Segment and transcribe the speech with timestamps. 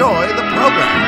[0.00, 1.00] enjoy the program.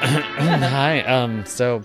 [0.62, 1.00] hi.
[1.02, 1.46] Um.
[1.46, 1.84] So,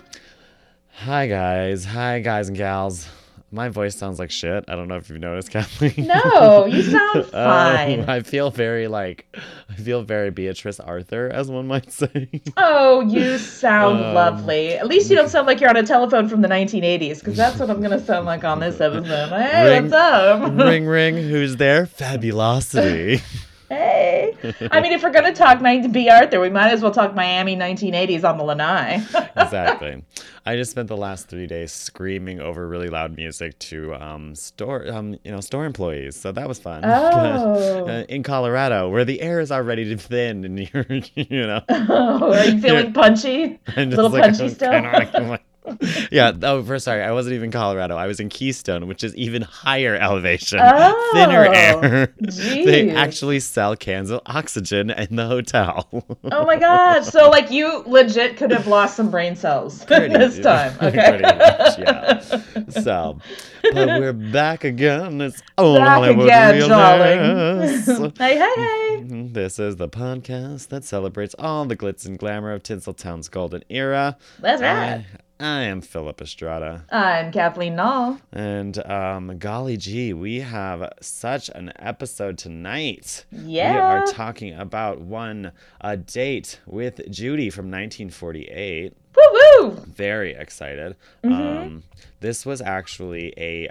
[0.90, 1.84] hi guys.
[1.84, 3.08] Hi guys and gals.
[3.54, 4.64] My voice sounds like shit.
[4.66, 6.06] I don't know if you've noticed, Kathleen.
[6.06, 8.00] No, you sound fine.
[8.00, 9.26] Um, I feel very like
[9.68, 12.28] I feel very Beatrice Arthur, as one might say.
[12.56, 14.72] Oh, you sound Um, lovely.
[14.74, 17.58] At least you don't sound like you're on a telephone from the 1980s, because that's
[17.58, 19.28] what I'm going to sound like on this episode.
[19.28, 20.52] Hey, Ring- what's up?
[20.58, 21.16] ring ring.
[21.16, 21.84] Who's there?
[21.86, 23.20] Fabulosity.
[23.72, 24.36] Hey.
[24.70, 26.10] I mean, if we're going to talk 90 B.
[26.10, 28.96] Arthur, we might as well talk Miami 1980s on the Lanai.
[29.36, 30.04] exactly.
[30.44, 34.86] I just spent the last three days screaming over really loud music to um, store,
[34.92, 36.16] um, you know, store employees.
[36.16, 36.82] So that was fun.
[37.32, 37.86] Oh.
[37.88, 42.44] Uh, in Colorado, where the air is already thin, and you're, you know, oh, are
[42.44, 43.58] you feeling punchy?
[43.76, 45.38] I'm A little like, punchy "Oh, still?
[45.64, 46.32] Can I-" I'm like- yeah.
[46.42, 47.96] Oh, for sorry, I wasn't even Colorado.
[47.96, 52.14] I was in Keystone, which is even higher elevation, oh, thinner Oh, air.
[52.20, 55.88] they actually sell cans of oxygen in the hotel.
[56.30, 57.02] Oh my god.
[57.04, 60.72] So, like, you legit could have lost some brain cells Pretty- this time.
[60.82, 61.08] Okay.
[61.08, 62.20] Pretty much, yeah.
[62.82, 63.18] So,
[63.62, 65.20] but we're back again.
[65.20, 67.86] It's Back Hollywood again, realness.
[67.86, 68.12] darling.
[68.18, 69.28] hey, hey, hey.
[69.32, 74.16] This is the podcast that celebrates all the glitz and glamour of Tinseltown's golden era.
[74.40, 75.04] That's right.
[75.04, 75.06] I,
[75.40, 76.84] I am Philip Estrada.
[76.90, 78.20] I'm Kathleen Null.
[78.32, 83.24] And um, golly gee, we have such an episode tonight.
[83.30, 83.72] Yeah.
[83.72, 89.70] We are talking about one a date with Judy from 1948 Woo woo.
[89.86, 90.96] very excited.
[91.24, 91.58] Mm-hmm.
[91.58, 91.82] Um,
[92.20, 93.68] this was actually a,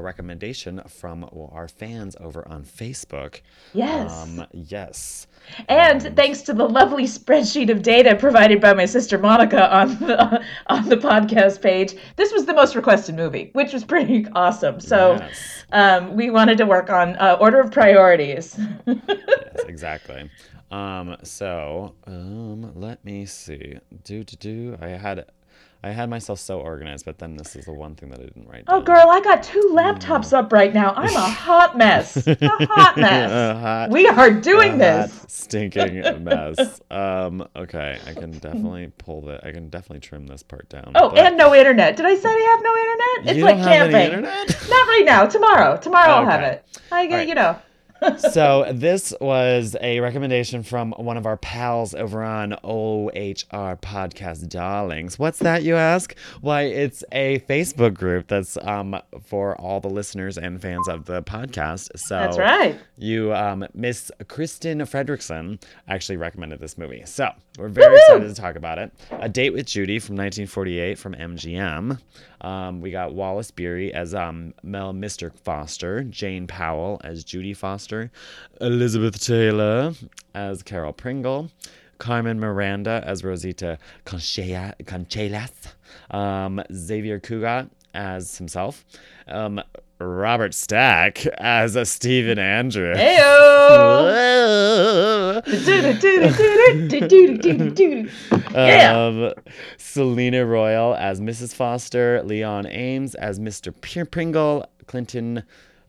[0.00, 3.40] recommendation from our fans over on Facebook.
[3.74, 4.10] Yes.
[4.10, 5.26] Um, yes.
[5.68, 10.42] and thanks to the lovely spreadsheet of data provided by my sister Monica on the
[10.68, 14.80] on the podcast page, this was the most requested movie, which was pretty awesome.
[14.80, 15.64] So Yes.
[15.72, 18.58] um, we wanted to work on uh, order of priorities.
[18.86, 20.28] yes, exactly.
[20.70, 23.78] Um, so um, let me see.
[24.04, 24.78] Do do do.
[24.80, 25.26] I had.
[25.84, 28.48] I had myself so organized, but then this is the one thing that I didn't
[28.48, 28.84] write oh, down.
[28.86, 30.92] girl, I got two laptops up right now.
[30.96, 32.26] I'm a hot mess.
[32.26, 32.34] A
[32.66, 33.30] hot A mess.
[33.60, 35.24] hot- We are doing a this.
[35.28, 36.80] stinking mess.
[36.90, 39.38] Um, okay, I can definitely pull the.
[39.46, 40.92] I can definitely trim this part down.
[40.96, 41.96] Oh, but- and no internet.
[41.96, 43.30] Did I say I have no internet?
[43.30, 44.18] It's You like don't have any camping.
[44.24, 44.68] internet?
[44.68, 45.26] Not right now.
[45.26, 45.76] Tomorrow.
[45.76, 46.52] Tomorrow I'll have Okay.
[46.54, 46.78] it.
[46.90, 47.28] I get, right.
[47.28, 47.56] you know.
[48.18, 55.18] So this was a recommendation from one of our pals over on OHR Podcast Darlings.
[55.18, 56.16] What's that, you ask?
[56.40, 61.22] Why, it's a Facebook group that's um for all the listeners and fans of the
[61.22, 61.90] podcast.
[61.96, 62.78] So That's right.
[62.98, 67.02] You, um, Miss Kristen Fredrickson, actually recommended this movie.
[67.06, 68.92] So we're very excited to talk about it.
[69.10, 71.98] A Date with Judy from 1948 from MGM.
[72.40, 75.32] Um, we got Wallace Beery as um, Mel Mr.
[75.32, 78.10] Foster, Jane Powell as Judy Foster,
[78.60, 79.94] Elizabeth Taylor
[80.34, 81.50] as Carol Pringle,
[81.98, 85.50] Carmen Miranda as Rosita Conchea- Conchelas,
[86.10, 88.84] um, Xavier Cugat as himself,
[89.28, 89.60] um,
[89.98, 92.94] Robert Stack as a Stephen Andrew.
[92.94, 93.26] Heyo.
[98.56, 99.06] Yeah.
[99.06, 99.32] Um,
[99.76, 101.54] Selena Royle as Mrs.
[101.54, 103.72] Foster, Leon Ames as Mr.
[104.10, 105.42] Pringle, Clinton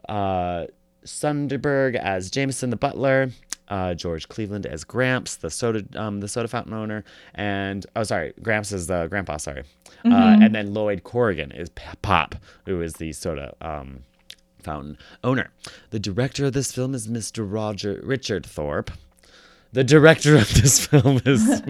[0.10, 0.66] uh,
[1.06, 3.30] Sunderberg as Jameson the butler,
[3.70, 7.04] uh, George Cleveland as Gramps, the soda um, the soda fountain owner,
[7.36, 9.38] and oh sorry, Gramps is the grandpa.
[9.38, 9.64] Sorry,
[10.06, 11.70] uh, and then Lloyd Corrigan is
[12.02, 12.36] Pop,
[12.66, 14.04] who is the soda um,
[14.62, 15.52] fountain owner.
[15.92, 17.46] The director of this film is Mr.
[17.50, 18.92] Roger Richard Thorpe.
[19.78, 21.62] The director of this film is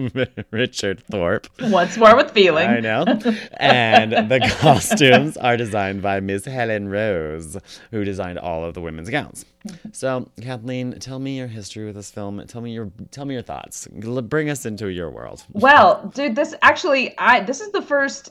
[0.50, 1.46] Richard Thorpe.
[1.60, 2.66] Once more with feeling.
[2.66, 3.04] I know.
[3.52, 7.58] And the costumes are designed by Miss Helen Rose,
[7.90, 9.44] who designed all of the women's gowns.
[9.66, 9.88] Mm-hmm.
[9.92, 12.42] So, Kathleen, tell me your history with this film.
[12.46, 13.86] Tell me your tell me your thoughts.
[14.02, 15.44] L- Bring us into your world.
[15.52, 18.30] Well, dude, this actually, I this is the first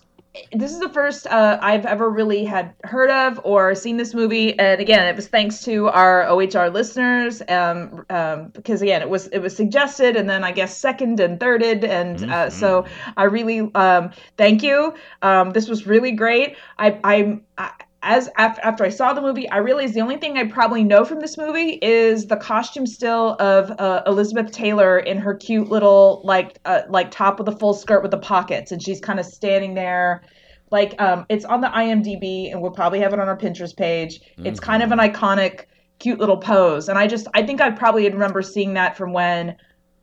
[0.51, 4.57] this is the first uh, I've ever really had heard of or seen this movie,
[4.57, 9.27] and again, it was thanks to our OHR listeners, um, um, because again, it was
[9.27, 12.85] it was suggested, and then I guess second and thirded, and uh, so
[13.15, 14.93] I really um, thank you.
[15.21, 16.57] Um, this was really great.
[16.77, 17.43] I I'm.
[17.57, 17.71] I,
[18.07, 21.03] as after, after I saw the movie, I realized the only thing I probably know
[21.03, 26.21] from this movie is the costume still of uh, Elizabeth Taylor in her cute little
[26.23, 29.25] like uh, like top with a full skirt with the pockets, and she's kind of
[29.25, 30.23] standing there.
[30.71, 34.21] Like um, it's on the IMDb, and we'll probably have it on our Pinterest page.
[34.37, 35.65] It's kind of an iconic,
[35.99, 39.57] cute little pose, and I just I think I probably remember seeing that from when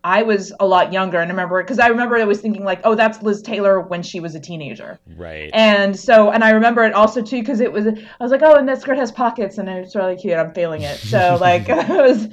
[0.04, 2.80] I was a lot younger, and I remember because I remember I was thinking like,
[2.84, 5.00] oh, that's Liz Taylor when she was a teenager.
[5.16, 5.50] Right.
[5.54, 8.54] And so, and I remember it also too because it was, I was like, oh,
[8.54, 10.34] and that skirt has pockets, and it's really cute.
[10.34, 10.98] I'm feeling it.
[10.98, 12.28] So like, it was,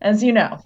[0.00, 0.58] as you know.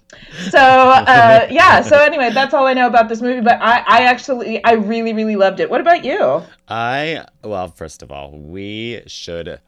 [0.49, 1.81] So uh, yeah.
[1.81, 3.41] So anyway, that's all I know about this movie.
[3.41, 5.69] But I, I actually, I really, really loved it.
[5.69, 6.41] What about you?
[6.67, 9.61] I well, first of all, we should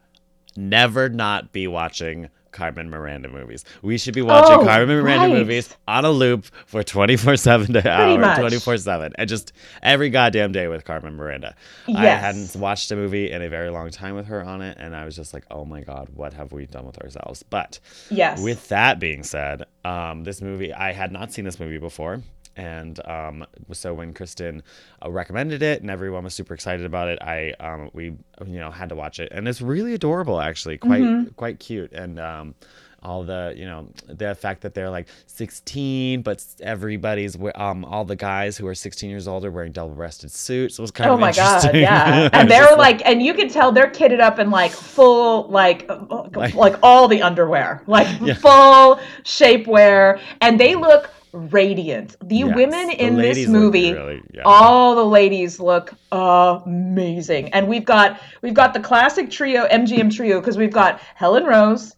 [0.56, 3.64] never not be watching Carmen Miranda movies.
[3.82, 5.32] We should be watching Oh, Carmen Miranda right.
[5.38, 9.52] movies on a loop for 24/7 to hour, 24/7, and just
[9.82, 11.54] every goddamn day with Carmen Miranda.
[11.86, 11.96] Yes.
[11.98, 14.94] I hadn't watched a movie in a very long time with her on it, and
[14.96, 17.78] I was just like, "Oh my god, what have we done with ourselves?" But
[18.10, 18.40] Yes.
[18.40, 22.22] with that being said, um, this movie I had not seen this movie before,
[22.56, 24.62] and um, so when Kristen
[25.04, 28.04] uh, recommended it and everyone was super excited about it, I um, we
[28.46, 31.30] you know had to watch it, and it's really adorable actually, quite Mm-hmm.
[31.36, 32.54] quite cute, and um,
[33.02, 38.14] all the you know the fact that they're like 16, but everybody's um all the
[38.14, 40.78] guys who are 16 years old are wearing double-breasted suits.
[40.78, 42.28] It was kind Oh of my god, yeah.
[42.34, 45.86] And they're just like, and you can tell they're kitted up in like full, like,
[45.88, 48.34] uh, Like- like all the underwear, like Yeah.
[48.34, 52.16] full shapewear, and they look radiant.
[52.22, 54.42] The Yes, women the in this movie, really- yeah.
[54.44, 57.52] all the ladies look amazing.
[57.52, 61.94] And we've got we've got the classic trio, MGM trio, because we've got Helen Rose.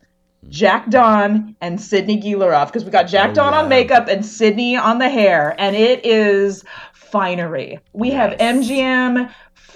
[0.48, 3.60] Jack Dawn, and Sydney Guilaroff because we got Jack Oh, Dawn yeah.
[3.60, 7.78] on makeup and Sydney on the hair, and it is finery.
[7.92, 9.32] We have MGM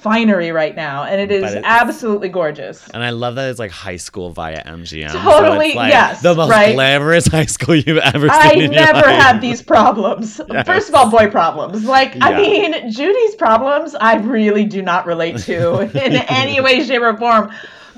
[0.07, 2.87] finery right now, and it is absolutely gorgeous.
[2.91, 5.11] And I love that it's like high school via MGM.
[5.11, 6.75] Totally, it's like yes, The most right?
[6.75, 8.63] glamorous high school you've ever I seen.
[8.63, 10.41] in your never had these problems.
[10.65, 11.85] First of all, boy problems.
[11.85, 17.03] Like, I mean, Judy's problems, I really do not relate to in any way, shape,
[17.03, 17.51] or form.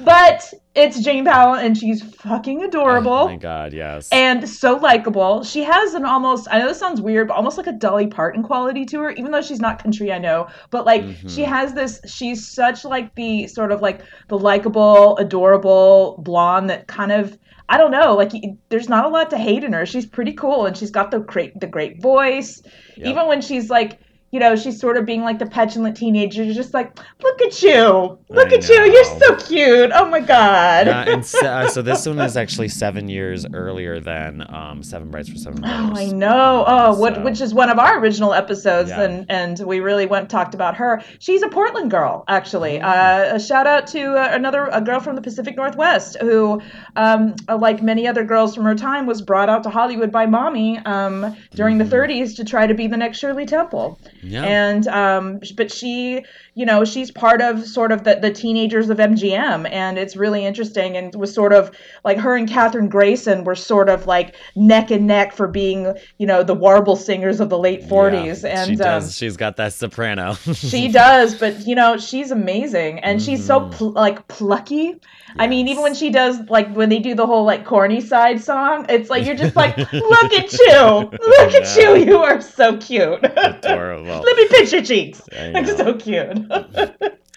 [0.05, 3.13] But it's Jane Powell, and she's fucking adorable.
[3.13, 4.09] Oh my god, yes.
[4.13, 5.43] and so likable.
[5.43, 8.43] She has an almost I know this sounds weird, but almost like a Dolly Parton
[8.43, 10.49] quality to her, even though she's not country, I know.
[10.71, 11.29] But like mm-hmm.
[11.29, 16.87] she has this she's such like the sort of like the likable, adorable blonde that
[16.87, 18.33] kind of I don't know, like
[18.71, 19.85] there's not a lot to hate in her.
[19.85, 22.63] She's pretty cool and she's got the great the great voice.
[22.97, 26.43] Even when she's like you know, she's sort of being like the petulant teenager.
[26.43, 29.91] You're just like, look at you, look I at you, you're so cute.
[29.95, 30.87] Oh my god.
[30.89, 35.11] Uh, and so, uh, so this one is actually seven years earlier than um, Seven
[35.11, 35.99] Brides for Seven Oh, Brothers.
[36.11, 36.65] I know.
[36.67, 39.01] Oh, what, which is one of our original episodes, Yeah.
[39.03, 41.03] and and we really went talked about her.
[41.21, 42.81] She's a Portland girl, actually.
[42.81, 46.61] Uh, a shout out to uh, another a girl from the Pacific Northwest who,
[46.97, 50.27] um, uh, like many other girls from her time, was brought out to Hollywood by
[50.27, 53.99] mommy um, during the 30s to try to be the next Shirley Temple.
[54.19, 54.29] Mm-hmm.
[54.29, 54.45] Yeah.
[54.45, 56.25] And um, but she,
[56.55, 60.45] you know, she's part of sort of the, the teenagers of MGM, and it's really
[60.45, 60.97] interesting.
[60.97, 61.71] And was sort of
[62.05, 66.27] like her and Kathryn Grayson were sort of like neck and neck for being, you
[66.27, 68.43] know, the warble singers of the late 40s.
[68.43, 69.05] Yeah, and she does.
[69.05, 70.35] Um, She's got that soprano.
[70.55, 73.71] she does, but you know, she's amazing, and she's so Mm-hmm.
[73.71, 75.01] pl- like plucky.
[75.39, 78.41] I mean, even when she does like when they do the whole like corny side
[78.43, 82.77] song, it's like you're just like, look at you, look at you, you are so
[82.79, 83.19] cute.
[83.23, 84.08] Adorable.
[84.09, 85.23] Let me pinch your cheeks.
[85.33, 86.47] Like so cute.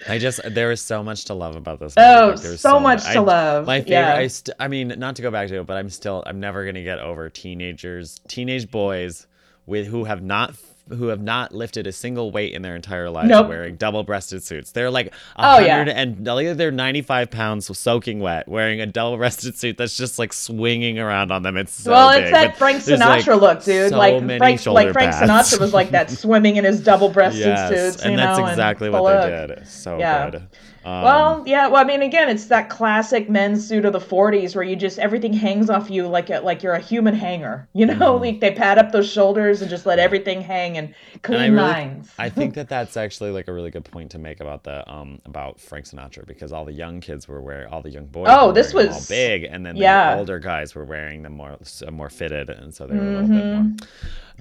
[0.07, 1.93] I just there is so much to love about this.
[1.97, 3.65] Oh, Like, there's so much to I- love.
[3.67, 3.91] My favorite.
[3.93, 4.15] Yeah.
[4.15, 6.23] I, st- I mean, not to go back to it, but I'm still.
[6.25, 9.27] I'm never gonna get over teenagers, teenage boys
[9.67, 10.55] with who have not
[10.97, 13.47] who have not lifted a single weight in their entire lives Nope.
[13.49, 14.71] wearing double-breasted suits.
[14.71, 15.81] They're like Oh, yeah.
[15.87, 21.31] and they're 95 pounds soaking wet wearing a double-breasted suit that's just like swinging around
[21.31, 21.57] on them.
[21.57, 23.89] It's so well, big, it's that but Frank Sinatra like, look, dude.
[23.91, 25.29] so like Frank, like Frank pads.
[25.53, 28.03] Sinatra was like that, swimming in his double-breasted yes, suits.
[28.05, 29.21] and that's know, exactly what look.
[29.23, 29.67] they did.
[29.67, 30.29] So Yeah.
[30.29, 30.43] good.
[30.83, 31.67] Um, Well, yeah.
[31.67, 34.97] Well, I mean, again, it's that classic men's suit of the '40s where you just
[34.99, 37.67] everything hangs off you like a, like you're a human hanger.
[37.73, 38.23] You know, Mm-hmm.
[38.23, 40.77] like they pad up those shoulders and just let everything hang.
[40.77, 42.11] and And I really, lines.
[42.17, 45.19] I think that that's actually like a really good point to make about the um
[45.25, 48.27] about Frank Sinatra because all the young kids were wearing all the young boys.
[48.29, 50.15] Oh, this was- all big, and then the yeah.
[50.17, 51.57] older guys were wearing them more
[51.91, 53.71] more fitted, and so they were a little bit more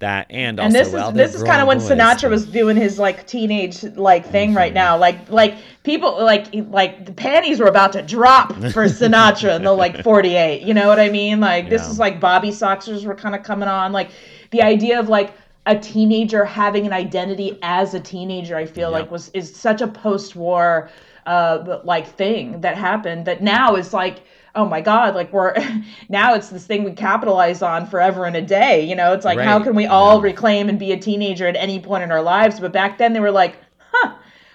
[0.00, 0.26] that.
[0.30, 0.76] And also, Mm-hmm.
[0.76, 2.99] and this is well, they're this is kind of when boys, Sinatra was doing his
[2.99, 4.97] like teenage like thing right now.
[4.99, 9.73] Like like people like like the panties were about to drop for Sinatra in the
[9.73, 10.62] like 48.
[10.62, 11.40] You know what I mean?
[11.40, 13.92] Like this is like Bobby Soxers were kind of coming on.
[13.92, 14.11] Like
[14.50, 15.33] the idea of like
[15.66, 19.88] a teenager having an identity as a teenager, I feel like was is such a
[19.88, 20.90] post-war
[21.26, 24.23] uh like thing that happened that now is like
[24.54, 25.54] oh my god like we're
[26.09, 29.38] now it's this thing we capitalize on forever and a day you know it's like
[29.38, 30.25] how can we all yeah.
[30.25, 33.21] reclaim and be a teenager at any point in our lives but back then they
[33.21, 34.12] were like huh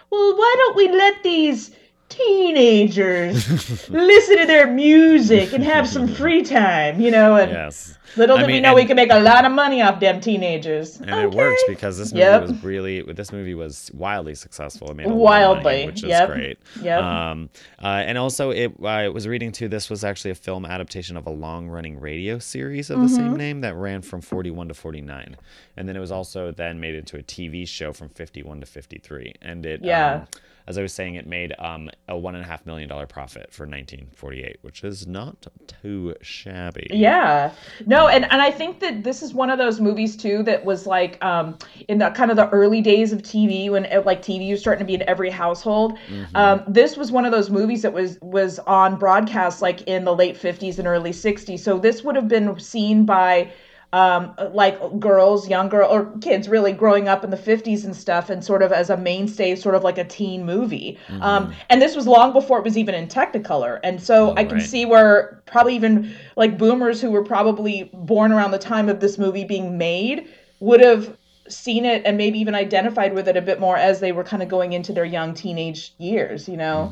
[0.09, 1.71] well why don't we let these
[2.09, 7.97] teenagers listen to their music and have some free time you know and Yes.
[8.15, 10.97] little I did we know we could make a lot of money off them teenagers
[11.00, 11.74] and it worked Okay.
[11.74, 12.41] because this movie Yep.
[12.43, 14.89] was really this movie was wildly successful.
[14.91, 16.59] It made of money, Wildly, which is yep, great.
[16.81, 17.01] yep.
[17.01, 17.50] Um,
[17.83, 19.67] uh, and also, it I was reading too.
[19.67, 23.15] This was actually a film adaptation of a long-running radio series of the Mm-hmm.
[23.15, 25.35] same name that ran from 41 to 49,
[25.77, 29.33] and then it was also then made into a TV show from 51 to 53.
[29.41, 30.13] And it Yeah.
[30.15, 30.27] um,
[30.67, 33.53] as I was saying, it made um, a one and a half million dollar profit
[33.53, 36.88] for 1948, which is not too shabby.
[36.91, 37.51] Yeah.
[37.86, 40.88] No, and, and I think that this is one of those movies too that was
[40.88, 41.57] like um
[41.88, 44.79] in the kind of the early days of TV when uh, like TV was starting
[44.79, 45.98] to be in every household.
[46.34, 50.15] Um this was one of those movies that was was on broadcast like in the
[50.15, 51.60] late 50s and early 60s.
[51.60, 53.51] So this would have been seen by
[53.95, 58.29] um, like girls, young girl or kids really growing up in the 50s and stuff,
[58.29, 60.99] and sort of as a mainstay, sort of like a teen movie.
[61.21, 63.79] Um, and this was long before it was even in Technicolor.
[63.83, 64.65] And so I can right.
[64.65, 69.17] see where probably even like boomers who were probably born around the time of this
[69.17, 70.27] movie being made
[70.59, 71.15] would have
[71.47, 74.43] seen it and maybe even identified with it a bit more as they were kind
[74.43, 76.91] of going into their young teenage years, you know?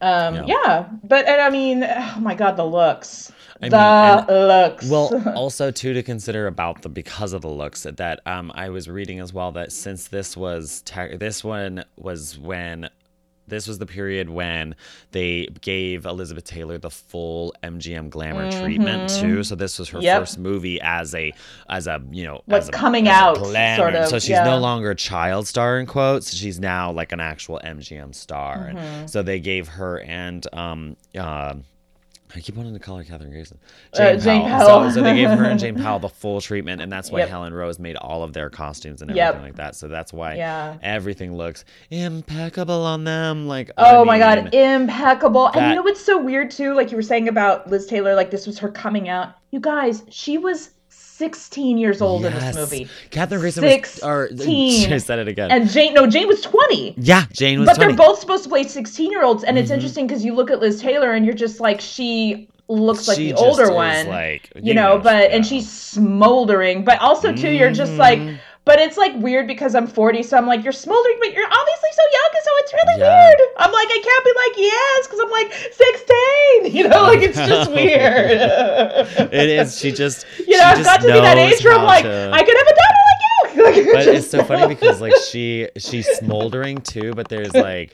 [0.00, 0.44] Um, Yeah.
[0.46, 0.88] yeah.
[1.02, 3.30] But, and I mean, oh my God, the looks.
[3.62, 4.88] I the mean, looks.
[4.88, 8.88] Well, also too to consider about the because of the looks that um I was
[8.88, 12.88] reading as well that since this was te- this one was when
[13.46, 14.74] this was the period when
[15.10, 19.42] they gave Elizabeth Taylor the full MGM glamour treatment too.
[19.44, 20.04] So this was her Mm-hmm.
[20.04, 20.20] Yep.
[20.22, 21.32] first movie as a
[21.68, 23.36] as a you know Like as a, coming a out,
[23.76, 24.44] sort of, So she's yeah.
[24.44, 26.32] no longer a child star in quotes.
[26.34, 28.70] She's now like an actual MGM star.
[28.74, 29.06] Mm-hmm.
[29.08, 31.56] So they gave her and um uh,
[32.36, 33.58] I keep wanting to call her Kathryn Grayson.
[33.92, 34.66] Uh, Jane, Jane Powell.
[34.66, 34.90] Powell.
[34.90, 37.28] So, so they gave her and Jane Powell the full treatment, and that's why Yep.
[37.28, 39.28] Helen Rose made all of their costumes and Yep.
[39.28, 39.76] everything like that.
[39.76, 40.76] So that's why Yeah.
[40.82, 43.46] everything looks impeccable on them.
[43.48, 45.48] Like Oh I my god, impeccable.
[45.48, 46.74] and you know what's so weird too?
[46.74, 49.34] Like you were saying about Liz Taylor, like this was her coming out.
[49.50, 50.70] You guys, she was
[51.16, 52.88] 16 years old in this movie.
[53.10, 54.00] Kathryn Grayson was.
[54.02, 54.92] Or, 16.
[54.92, 55.50] I said it again.
[55.50, 56.94] And Jane, no, Jane was 20.
[56.98, 57.92] yeah, Jane was But 20.
[57.94, 59.44] they're both supposed to play 16 year olds.
[59.44, 59.74] And it's Mm-hmm.
[59.74, 63.32] interesting because you look at Liz Taylor and you're just like, she looks like She
[63.32, 64.08] the older one.
[64.08, 66.84] like, you, you know, know, but, and she's smoldering.
[66.84, 68.36] But also, too, you're just like, Mm-hmm.
[68.64, 71.90] But it's like weird because I'm 40, so I'm like, you're smoldering, but you're obviously
[71.92, 73.26] so young, and so it's really Yeah.
[73.28, 73.40] weird.
[73.58, 76.74] I'm like, I can't be like, yes, because I'm like 16.
[76.74, 78.30] You know, like it's just weird.
[79.32, 79.78] it is.
[79.78, 80.26] She just.
[80.46, 82.66] You know, I've got to be that age where I'm like, to- I could have
[82.66, 83.84] a daughter like you.
[83.94, 87.92] Like, but it's so funny because like she she's smoldering too, but there's like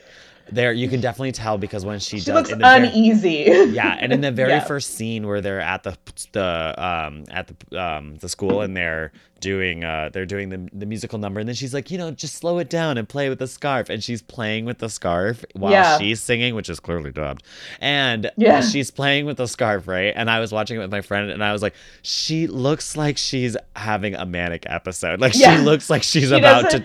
[0.51, 3.45] there you can definitely tell because when she, she does looks in the ver- uneasy.
[3.73, 4.63] yeah, and in the very Yeah.
[4.63, 5.97] first scene where they're at the
[6.33, 10.85] the um at the um the school and they're doing uh they're doing the the
[10.85, 13.39] musical number and then she's like, you know, just slow it down and play with
[13.39, 15.97] the scarf and she's playing with the scarf while Yeah.
[15.97, 17.41] she's singing, which is clearly dubbed.
[17.79, 18.61] And Yeah.
[18.61, 20.13] she's playing with the scarf, right?
[20.15, 23.17] And I was watching it with my friend and I was like, she looks like
[23.17, 25.19] she's having a manic episode.
[25.19, 25.55] Like Yeah.
[25.57, 26.83] she looks like she's She about to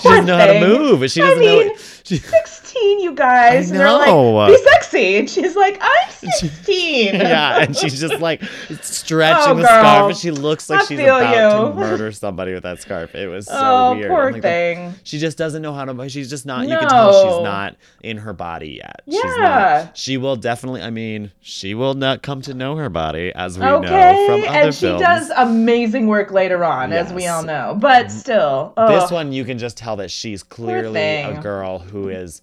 [0.00, 1.10] she doesn't know how to move.
[1.10, 1.74] She I doesn't mean, know.
[2.04, 2.16] She,
[2.68, 3.70] 16, you guys.
[3.70, 5.16] I And they're like, be sexy.
[5.18, 7.14] And she's like, I'm 16.
[7.14, 8.42] yeah, and she's just like
[8.80, 9.68] stretching Oh, the girl.
[9.68, 11.80] scarf, and she looks like I she's about to you.
[11.80, 13.14] murder somebody with that scarf.
[13.14, 14.10] It was so oh, weird.
[14.10, 14.94] poor like, thing.
[15.04, 16.08] She just doesn't know how to.
[16.08, 16.66] She's just not.
[16.66, 19.02] You can tell she's not in her body yet.
[19.06, 19.82] She's Yeah.
[19.84, 19.96] not.
[19.98, 20.82] She will definitely.
[20.82, 24.48] I mean, she will not come to know her body, as we know Okay, from
[24.48, 27.76] other and she does amazing work later on, as we all know.
[27.78, 28.18] But mm-hmm.
[28.18, 32.42] still, This one, you can just tell that she's clearly a girl who is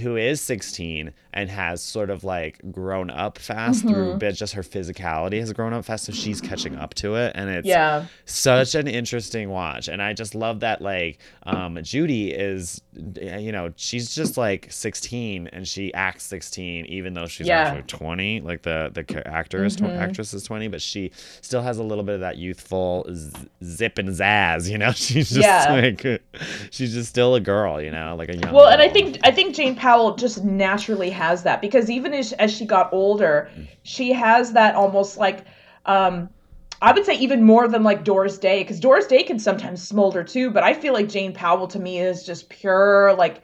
[0.00, 4.18] who is 16 and has sort of like grown up fast through Mm-hmm.
[4.18, 7.48] but just her physicality has grown up fast so she's catching up to it and
[7.50, 8.06] it's Yeah.
[8.24, 12.82] such an interesting watch and i just love that like um judy is
[13.20, 17.60] you know she's just like 16 and she acts 16 even though she's Yeah.
[17.60, 21.12] actually 20 like the the actor is tw- actress is 20 but she
[21.42, 23.30] still has a little bit of that youthful z-
[23.62, 25.72] zip and zazz you know she's just Yeah.
[25.72, 26.22] like
[26.70, 29.30] she's just still a girl you know like a young Well, and I think I
[29.30, 33.50] think Jane Powell just naturally has that because even as, as she got older,
[33.82, 35.44] she has that almost like
[35.86, 36.28] um
[36.82, 40.22] I would say even more than like Doris Day because Doris Day can sometimes smolder
[40.22, 43.42] too, but I feel like Jane Powell to me is just pure like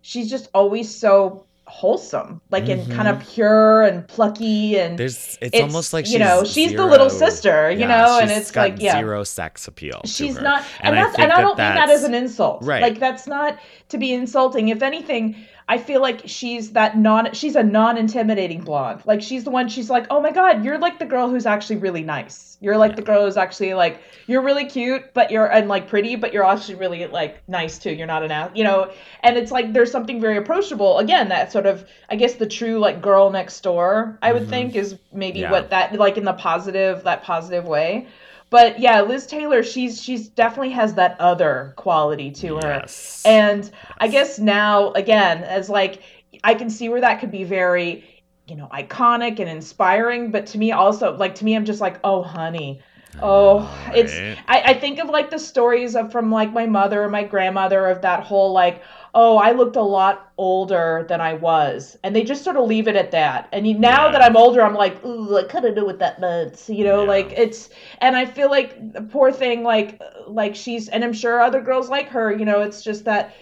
[0.00, 4.96] she's just always so wholesome, like and kind of pure and plucky and Mm-hmm.
[4.96, 8.30] There's, it's, almost like you know she's she's the little sister, you yeah, know, and
[8.30, 10.02] it's like yeah, zero sex appeal.
[10.04, 12.82] she's not and, I that's think and i don't mean that as an insult Right.
[12.82, 13.58] like that's not
[13.90, 15.36] to be insulting if anything
[15.72, 19.00] i feel like she's that non she's a non-intimidating blonde.
[19.06, 21.76] Like she's the one she's like oh my god you're like the girl who's actually
[21.76, 22.58] really nice.
[22.60, 26.14] You're like the girl who's actually like you're really cute but you're and like pretty
[26.16, 27.92] but you're actually really like nice too.
[27.92, 28.90] You're not an ass you know?
[29.24, 30.98] And it's like there's something very approachable.
[30.98, 34.74] Again that sort of i guess the true like girl next door i would think
[34.76, 35.42] is maybe Mm-hmm.
[35.44, 35.50] Yeah.
[35.52, 38.06] what that like in the positive that positive way
[38.52, 42.80] but yeah, Liz Taylor, she's she's definitely has that other quality to her.
[42.80, 43.22] Yes.
[43.24, 46.02] And I guess now again, as like
[46.44, 48.04] I can see where that could be very,
[48.46, 51.98] you know, iconic and inspiring, but to me also like to me I'm just like,
[52.04, 52.82] "Oh, honey."
[53.22, 54.12] Oh, know, it's?
[54.46, 57.86] I, I think of like the stories of from like my mother and my grandmother
[57.86, 58.82] of that whole like,
[59.14, 62.88] oh, I looked a lot older than I was, and they just sort of leave
[62.88, 63.48] it at that.
[63.52, 64.12] And you, now Yeah.
[64.12, 67.02] that I'm older, I'm like, ooh, I kind of know what that meant, you know,
[67.02, 67.08] Yeah.
[67.08, 67.70] like it's.
[67.98, 71.88] And I feel like the poor thing, like like she's, and I'm sure other girls
[71.90, 73.34] like her, you know, it's just that.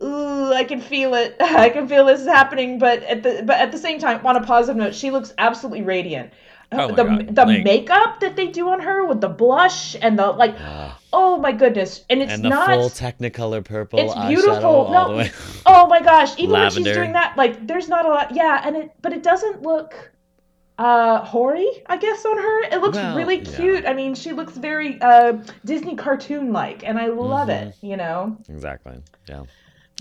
[0.00, 1.34] Ooh, I can feel it.
[1.40, 4.36] I can feel this is happening, but at the but at the same time, on
[4.36, 6.30] a positive note, she looks absolutely radiant.
[6.70, 10.26] Oh the God, the makeup that they do on her with the blush and the
[10.32, 10.54] like
[11.14, 12.04] oh my goodness.
[12.10, 14.90] And it's and the not full Technicolor purple it's beautiful.
[14.90, 15.24] no
[15.66, 18.76] oh my gosh even when she's doing that like there's not a lot yeah and
[18.76, 20.12] it but it doesn't look
[20.78, 22.62] uh hoary i guess on her.
[22.64, 23.56] It looks Well, really yeah.
[23.56, 23.86] cute.
[23.86, 27.86] I mean she looks very uh disney cartoon like and i love it Mm-hmm.
[27.86, 28.36] you know?
[28.48, 28.98] Exactly.
[29.26, 29.44] Yeah.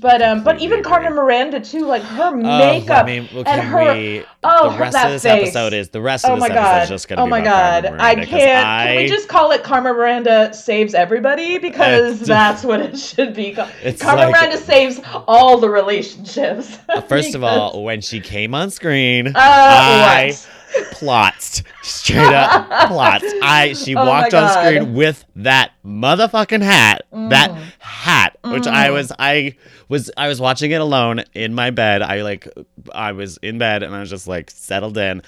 [0.02, 1.14] But um but even Carmen.
[1.14, 4.24] Miranda too like her Oh, makeup mean, well, and her we?
[4.44, 5.44] oh the rest that of this face.
[5.56, 6.84] episode is the rest Oh of my this episode god!
[6.84, 7.84] is just gonna oh be my god!
[7.86, 8.68] Carmen I can't.
[8.68, 13.34] I, Can we just call it Carmen Miranda saves everybody because that's what it should
[13.34, 13.70] be called.
[14.00, 16.78] Carmen like- Miranda saves all the relationships.
[17.08, 20.50] First of all, when she came on screen, uh, I what?
[20.92, 23.26] Plots straight up plots.
[23.42, 27.64] I she Oh walked on screen with that motherfucking hat, that Mm.
[27.80, 29.56] hat, which I was I
[29.90, 32.02] was I was watching it alone in my bed.
[32.02, 32.48] I like
[32.94, 35.22] I was in bed and I was just like settled in.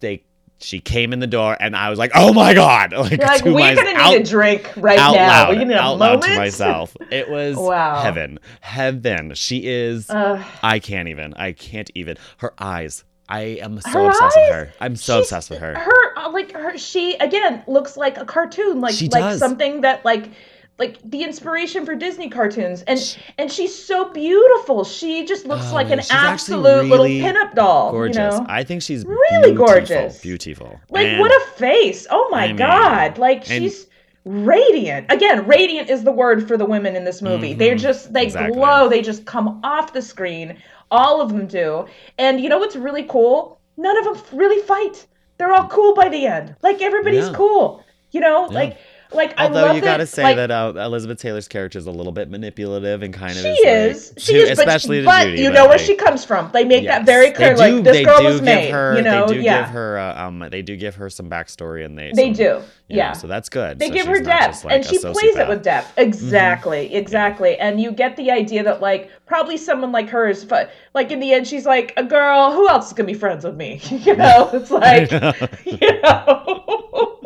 [0.00, 0.24] They
[0.58, 2.92] she came in the door and I was like, oh my god!
[2.96, 5.26] Like, like we're my- gonna need out- a drink right out now.
[5.26, 6.22] loud, gonna need out moment.
[6.22, 6.96] loud to myself.
[7.10, 8.00] It was Wow.
[8.00, 9.34] heaven, heaven.
[9.34, 10.06] She is.
[10.08, 10.40] Ugh.
[10.62, 11.34] I can't even.
[11.34, 12.16] I can't even.
[12.38, 13.02] Her eyes.
[13.32, 14.32] I am so Her obsessed eyes?
[14.36, 14.72] with her.
[14.80, 15.74] I'm so obsessed with her.
[15.74, 19.38] Her uh, like her she again looks like a cartoon, like She like does.
[19.38, 20.30] something that like
[20.78, 22.98] like the inspiration for Disney cartoons, and
[23.38, 24.84] and she's so beautiful.
[24.84, 27.92] She just looks Oh, like an absolute little really pinup doll.
[27.92, 28.16] Gorgeous.
[28.16, 28.46] You know?
[28.48, 30.20] I think she's Really beautiful, gorgeous.
[30.20, 30.80] Beautiful.
[30.90, 32.06] Like And what a face!
[32.10, 33.18] Oh my I mean, god!
[33.18, 33.86] Like and- she's
[34.24, 35.10] radiant.
[35.10, 37.54] Again, radiant is the word for the women in this movie.
[37.54, 38.26] They're just they Mm-hmm.
[38.26, 38.54] exactly.
[38.58, 38.88] glow.
[38.88, 40.56] They just come off the screen.
[40.92, 41.86] All of them do.
[42.18, 43.58] And you know what's really cool?
[43.78, 45.06] None of them really fight.
[45.38, 46.54] They're all cool by the end.
[46.62, 47.34] Like everybody's Yeah.
[47.34, 47.82] cool.
[48.10, 48.76] You know, like
[49.14, 51.90] like I Although love you gotta say like, that uh, Elizabeth Taylor's character is a
[51.90, 53.96] little bit manipulative and kind of she is.
[53.96, 54.10] is.
[54.10, 56.24] like, She to- is, but, especially but Judy, you but, know where like, she comes
[56.24, 56.50] from.
[56.52, 56.98] They make yes.
[56.98, 57.54] that very clear.
[57.54, 58.70] Do, like this they girl do was give made.
[58.70, 59.62] her, you know, they do yeah.
[59.64, 62.62] give her, uh, um, they do give her some backstory, and they They some- do.
[62.92, 63.12] Know, Yeah.
[63.12, 63.78] so that's good.
[63.78, 65.88] They So give her depth, like, and she plays it with depth.
[65.96, 66.00] Mm-hmm.
[66.08, 67.58] Exactly, exactly.
[67.58, 71.20] And you get the idea that like probably someone like her is fu- like in
[71.20, 72.52] the end she's like a girl.
[72.52, 73.80] Who else is gonna be friends with me?
[73.90, 75.10] you know, it's like
[75.64, 77.18] you know.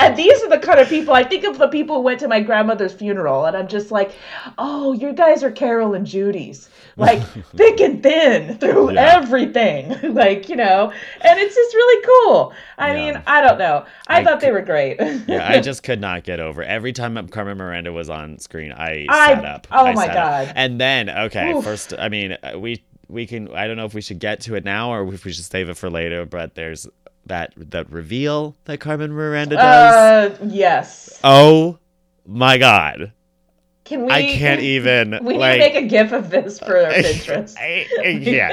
[0.00, 2.28] and these are the kind of people I think of the people who went to
[2.28, 4.12] my grandmother's funeral, and I'm just like,
[4.58, 7.22] oh, you guys are Carol and Judy's, like
[7.56, 9.20] thick and thin through Yeah.
[9.22, 10.90] everything, like you know.
[11.20, 12.52] And it's just really cool.
[12.78, 12.94] I Yeah.
[13.12, 13.86] mean, I don't know.
[14.08, 14.98] I, I thought they were great.
[15.28, 16.62] yeah, I just could not get over.
[16.62, 19.66] Every time Carmen Miranda was on screen, I, I- sat up.
[19.70, 20.46] oh I my sat up.
[20.46, 20.52] God.
[20.56, 21.64] And then, okay, Oof.
[21.64, 23.54] first, I mean, uh, we we can.
[23.54, 25.68] I don't know if we should get to it now or if we should save
[25.68, 26.24] it for later.
[26.26, 26.86] But there's
[27.26, 30.38] that that reveal that Carmen Miranda does.
[30.40, 31.20] Uh, yes.
[31.24, 31.78] oh
[32.26, 33.12] my god.
[33.84, 34.10] Can we?
[34.10, 35.18] I can't even.
[35.22, 37.54] We like, need to make a gif of this for our Pinterest.
[37.58, 38.50] I- yeah,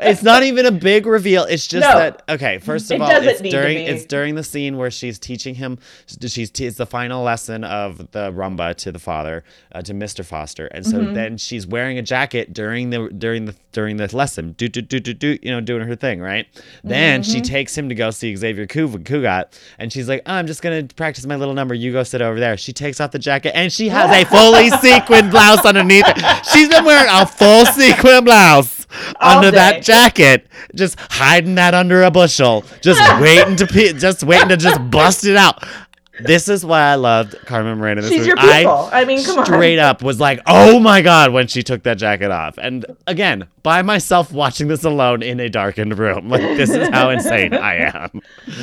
[0.00, 1.44] it's not even a big reveal.
[1.44, 1.98] It's just No.
[1.98, 2.58] that okay.
[2.58, 5.78] First of It all, it's during it's during the scene where she's teaching him.
[6.06, 9.42] She's it's the final lesson of the rumba to the father
[9.72, 10.24] uh, to Mr.
[10.24, 11.14] Foster, and so Mm-hmm.
[11.14, 15.00] then she's wearing a jacket during the during the during the lesson, do do do
[15.00, 16.46] do do, you know, doing her thing, right?
[16.84, 17.42] Then she Mm-hmm.
[17.52, 21.26] takes him to go see Xavier Cugat, and she's like, oh, "I'm just gonna practice
[21.26, 21.74] my little number.
[21.74, 24.70] You go sit over there." She takes off the jacket, and she has a fully
[24.80, 26.46] sequined blouse underneath it.
[26.46, 28.86] She's been wearing a full sequin blouse
[29.20, 29.56] All under day.
[29.56, 34.56] that jacket, just hiding that under a bushel, just waiting to pe- just waiting to
[34.56, 35.64] just bust it out.
[36.20, 38.28] This is why I loved Carmen in This She's movie.
[38.28, 38.88] your I people.
[38.92, 39.46] I mean, come on.
[39.46, 42.56] straight up was like, "Oh my god!" when she took that jacket off.
[42.56, 47.10] And again, by myself watching this alone in a darkened room, like this is how
[47.10, 48.20] insane I am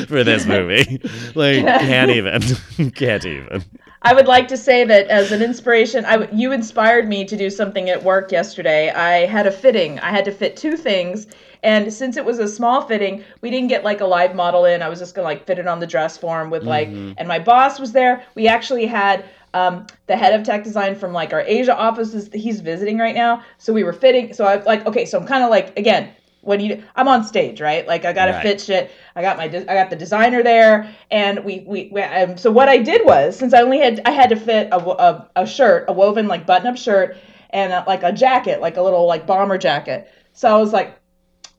[0.07, 1.01] for this movie.
[1.35, 2.41] Like, can't even,
[2.91, 3.65] can't even.
[4.03, 7.37] I would like to say that as an inspiration, I w- you inspired me to
[7.37, 8.89] do something at work yesterday.
[8.89, 9.99] I had a fitting.
[9.99, 11.27] I had to fit two things,
[11.61, 14.81] and since it was a small fitting, we didn't get like a live model in.
[14.81, 16.87] I was just gonna like fit it on the dress form with like,
[17.17, 18.23] and my boss was there.
[18.33, 22.29] We actually had um, the head of tech design from like our Asia offices.
[22.33, 24.33] He's visiting right now, so we were fitting.
[24.33, 26.09] So I like, okay, so I'm kind of like again.
[26.41, 27.87] When you, I'm on stage, right?
[27.87, 28.41] Like I gotta Right.
[28.41, 28.91] fit shit.
[29.15, 32.67] I got my, I got the designer there, and we, we, we um, so what
[32.67, 35.85] I did was, since I only had, I had to fit a, a, a shirt,
[35.87, 37.17] a woven like button-up shirt,
[37.51, 40.09] and uh like a jacket, like a little like bomber jacket.
[40.33, 40.97] So I was like,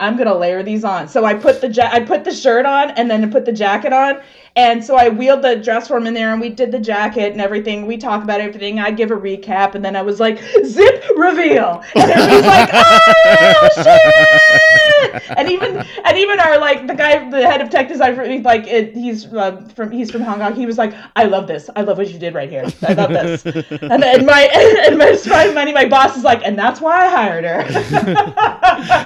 [0.01, 1.09] I'm gonna layer these on.
[1.09, 3.53] So I put the ja- I put the shirt on and then I put the
[3.53, 4.21] jacket on.
[4.57, 7.41] And so I wheeled the dress form in there and we did the jacket and
[7.41, 7.87] everything.
[7.87, 8.81] We talk about everything.
[8.81, 11.83] I give a recap and then I was like, zip reveal.
[11.95, 14.82] And everybody's like, oh shit!
[15.37, 18.67] And even and even our like the guy, the head of tech design, for, like
[18.67, 20.55] it, he's uh, from he's from Hong Kong.
[20.55, 21.71] He was like, I love this.
[21.75, 22.67] I love what you did right here.
[22.87, 23.45] I love this.
[23.47, 24.43] and then my
[24.87, 27.63] and my, my money, my boss is like, and that's why I hired her.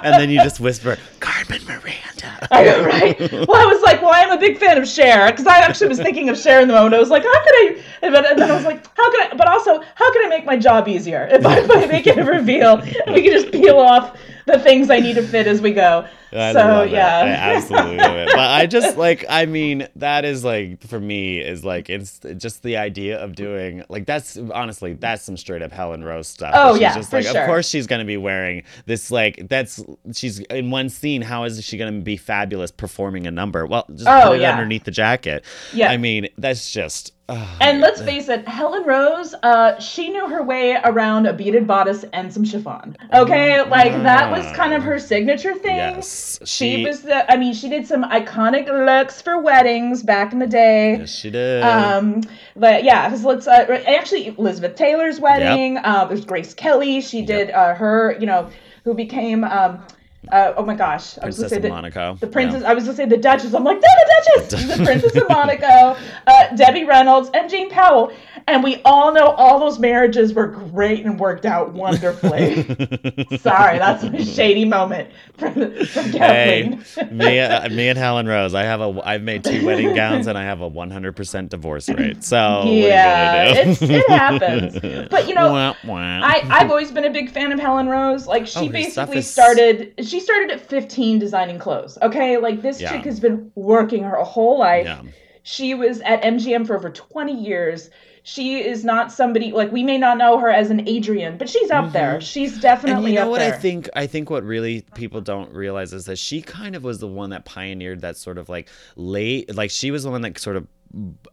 [0.03, 3.19] And then you just whisper, "Carmen Miranda." I know, right?
[3.47, 5.87] Well, I was like, well, I am a big fan of Cher because I actually
[5.87, 6.95] was thinking of Cher in the moment.
[6.95, 7.83] I was like, how could I?
[8.01, 9.35] And then and then I was like, how could I?
[9.35, 12.17] But also, how can I make my job easier if I, if I make it
[12.17, 12.79] a reveal?
[13.05, 15.86] And we can just peel off the things I need to fit as we go
[15.87, 16.05] show.
[16.31, 16.91] I so love it.
[16.91, 18.27] yeah, I absolutely love it.
[18.29, 22.63] But I just like, I mean, that is like for me is like it's just
[22.63, 26.51] the idea of doing like that's honestly that's some straight up Helen Rose stuff.
[26.55, 27.41] Oh, She's yeah, just for like sure.
[27.41, 31.21] of course she's gonna be wearing this like that's she's in one scene.
[31.21, 33.65] How is she gonna be fabulous performing a number?
[33.65, 34.51] Well, just Oh, put it yeah.
[34.51, 35.45] underneath the jacket.
[35.73, 35.89] Yeah.
[35.91, 37.13] I mean, that's just.
[37.29, 41.67] oh, And let's face it, Helen Rose, uh, she knew her way around a beaded
[41.67, 42.95] bodice and some chiffon.
[43.13, 45.75] Okay, like that was kind of her signature thing.
[45.75, 46.07] Yes,
[46.45, 47.31] she, she- was the.
[47.31, 50.97] I mean, she did some iconic looks for weddings back in the day.
[50.99, 51.63] Yes, she did.
[51.63, 52.21] Um,
[52.55, 55.77] but yeah, 'cause let's uh, actually Elizabeth Taylor's wedding.
[55.77, 57.01] Uh, there's Grace Kelly.
[57.01, 58.49] She did uh, her, you know,
[58.83, 59.83] who became um,
[60.31, 62.17] uh, oh my gosh, I was Princess gonna say of the, Monaco.
[62.19, 62.61] the princess.
[62.61, 62.71] Yeah.
[62.71, 63.53] I was gonna say the Duchess.
[63.53, 68.11] I'm like, the Duchess, the Princess of Monaco, uh, Debbie Reynolds, and Jane Powell.
[68.49, 72.63] And we all know all those marriages were great and worked out wonderfully.
[73.39, 75.53] Sorry, that's a shady moment from,
[75.85, 76.77] from Hey,
[77.11, 78.53] me, uh, me and Helen Rose.
[78.55, 79.01] I have a.
[79.05, 82.23] I've made two wedding gowns, and I have a 100% divorce rate.
[82.23, 85.09] So yeah, what are you it's, it happens.
[85.09, 85.97] But you know, Wah, wah.
[85.97, 88.27] I, I've always been a big fan of Helen Rose.
[88.27, 91.97] Like she Oh, basically is- started she started at 15 designing clothes.
[92.01, 92.37] Okay?
[92.37, 92.91] Like this Yeah.
[92.91, 94.85] chick has been working her whole life.
[94.85, 95.01] Yeah.
[95.43, 97.89] She was at MGM for over 20 years.
[98.23, 101.71] She is not somebody like we may not know her as an Adrian, but she's
[101.71, 102.19] up there.
[102.19, 102.55] She's Mm-hmm.
[102.55, 103.53] And definitely you know what there.
[103.53, 103.89] I think?
[103.95, 107.29] I think what really people don't realize is that she kind of was the one
[107.29, 110.67] that pioneered that sort of like late, like she was the one that sort of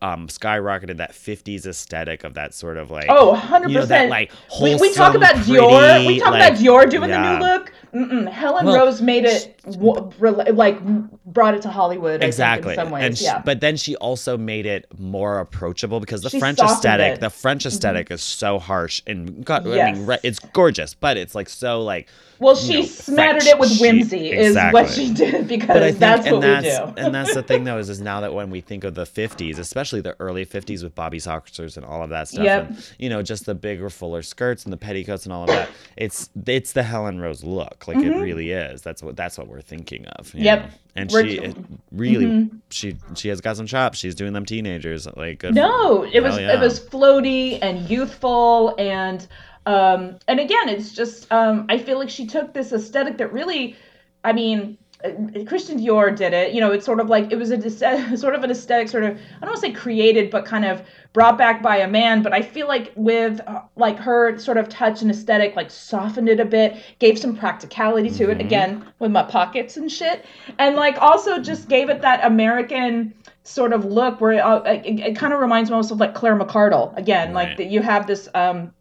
[0.02, 3.68] um skyrocketed that 50s aesthetic of that sort of like Oh, 100%.
[3.68, 6.06] you know, that like we, we talk about Dior.
[6.06, 7.32] We talk like- about Dior doing yeah.
[7.32, 7.72] the new look.
[7.94, 8.28] Mm-mm.
[8.28, 10.10] Helen Well, Rose made it w-
[10.52, 10.78] like
[11.26, 12.20] brought it to Hollywood.
[12.20, 13.04] Think, exactly in some ways.
[13.04, 13.40] and sh- yeah.
[13.44, 17.12] but then she also made it more approachable because the She french aesthetic it.
[17.14, 17.20] Mm-hmm.
[17.20, 21.34] the french aesthetic is so harsh and God, i mean re- it's gorgeous but it's
[21.34, 22.08] like so like
[22.40, 26.30] Well, she know, smattered French it with whimsy, is what she did because think, that's
[26.30, 27.00] what that's, we do.
[27.06, 29.58] and that's the thing though is, is now that when we think of the 50s,
[29.58, 32.68] especially the early 50s with Bobby Soxers and all of that stuff, Yep.
[32.70, 35.68] and, you know, just the bigger, fuller skirts and the petticoats and all of that,
[35.96, 38.82] it's it's the Helen Rose look, like it really is.
[38.82, 40.32] That's what that's what we're thinking of.
[40.34, 40.44] you Mm-hmm.
[40.44, 40.62] Yep.
[40.62, 40.70] know?
[40.96, 41.56] and We're- she it
[41.92, 43.98] really she she has got some chops.
[43.98, 46.54] She's doing them teenagers like no, it was yeah.
[46.54, 49.26] it was floaty and youthful and
[49.66, 53.76] um and again, it's just um I feel like she took this aesthetic that really,
[54.22, 54.78] I mean.
[55.04, 56.52] Uh, Christian Dior did it.
[56.52, 59.16] You know, it's sort of like it was a sort of an aesthetic, sort of
[59.16, 62.22] I don't want to say created, but kind of brought back by a man.
[62.22, 66.28] But I feel like with uh, like her sort of touch and aesthetic, like softened
[66.28, 68.40] it a bit, gave some practicality to it.
[68.40, 70.24] Again, with my pockets and shit,
[70.58, 75.00] and like also just gave it that American sort of look where it, uh, it,
[75.00, 76.96] it kind of reminds me almost of like Claire McCardell.
[76.96, 78.72] Again, like that you have this um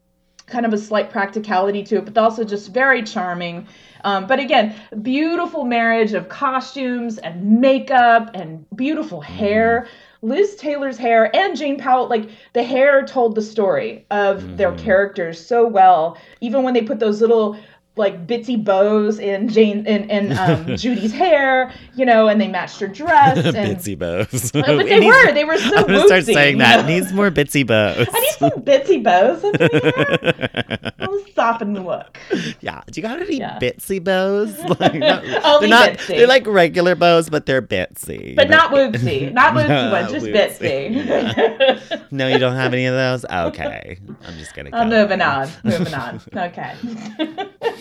[0.45, 3.67] kind of a slight practicality to it, but also just very charming.
[4.03, 9.87] Um, but again, beautiful marriage of costumes and makeup and beautiful hair.
[10.21, 15.45] Liz Taylor's hair and Jane Powell, like the hair told the story of their characters
[15.45, 16.17] so well.
[16.39, 17.57] Even when they put those little
[17.95, 22.79] like bitsy bows in Jane in, in um, Judy's hair, you know, and they matched
[22.79, 23.37] her dress.
[23.45, 24.51] And, bitsy bows.
[24.53, 26.81] But they needs- were, they were so I'm gonna start saying that.
[26.81, 26.87] know?
[26.87, 28.07] Needs more bitsy bows.
[28.11, 30.93] I need some bitsy bows in my hair.
[30.99, 32.17] I'll soften the look.
[32.61, 32.81] yeah.
[32.89, 33.59] Do you got any Yeah.
[33.59, 34.57] bitsy bows?
[34.79, 35.89] Like, not- Only they're not.
[35.91, 36.07] bitsy.
[36.07, 38.35] They're like regular bows, but they're bitsy.
[38.35, 39.31] But not wootsy.
[39.31, 42.11] Not wootsy Not one, just bitsy.
[42.11, 43.23] No, you don't have any of those.
[43.25, 44.69] Okay, I'm just gonna.
[44.73, 45.47] I'm moving on.
[45.63, 46.21] Moving on.
[46.35, 46.73] Okay.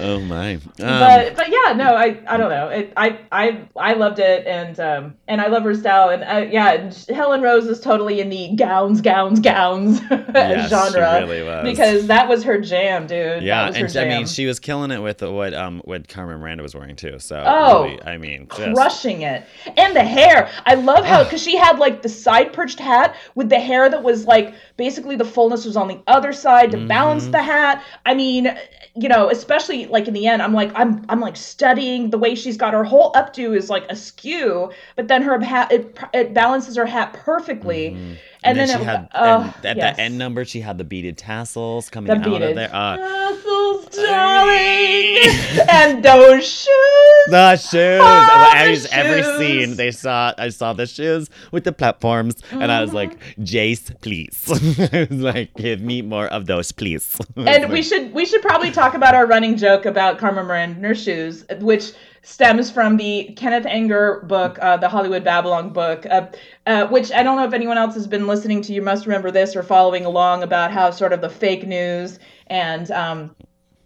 [0.00, 0.54] Oh my.
[0.54, 2.68] Um, but but yeah, no, I I don't know.
[2.68, 6.48] It, I I I loved it, and um and I love her style, and uh,
[6.50, 11.64] yeah, Helen Rose is totally in the gowns, gowns, gowns Yes, she genre really was.
[11.64, 13.42] because that was her jam, dude.
[13.42, 15.80] yeah, that was her and she- I mean, she was killing it with what um
[15.84, 17.18] what Carmen Miranda was wearing too.
[17.18, 19.44] So Oh, really, I mean, just, crushing it.
[19.76, 20.50] And the hair.
[20.66, 24.02] I love how because she had like the side perched hat with the hair that
[24.02, 26.88] was like basically the fullness was on the other side to Mm-hmm.
[26.88, 27.82] balance the hat.
[28.04, 28.48] I mean,
[28.96, 32.34] you know, especially like in the end, I'm like I'm I'm like studying the way
[32.34, 36.76] she's got her whole updo is like askew, but then her hat it it balances
[36.76, 37.90] her hat perfectly.
[37.90, 38.14] Mm-hmm.
[38.44, 39.96] And, then, then, she it, had oh, and at yes.
[39.96, 42.70] the end number she had the beaded tassels coming the out beaded of there.
[42.72, 45.18] Uh, tassels, darling,
[45.70, 47.30] and those shoes.
[47.30, 48.00] the shoes.
[48.02, 49.38] Oh, the every, every shoes.
[49.38, 53.42] scene they saw, I saw the shoes with the platforms, and I was like, Mm-hmm.
[53.44, 54.50] Jace, please.
[54.92, 57.18] I was like, give me more of those, please.
[57.36, 60.76] And like, we should we should probably talk about our running joke about Carmen Miranda
[60.76, 61.92] and her shoes, which
[62.24, 66.26] stems from the Kenneth Anger book, uh, the Hollywood Babylon book, uh,
[66.66, 68.72] uh, which I don't know if anyone else has been listening to.
[68.72, 72.90] You must remember this or following along about how sort of the fake news and
[72.90, 73.36] um,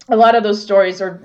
[0.08, 1.20] a lot of those stories are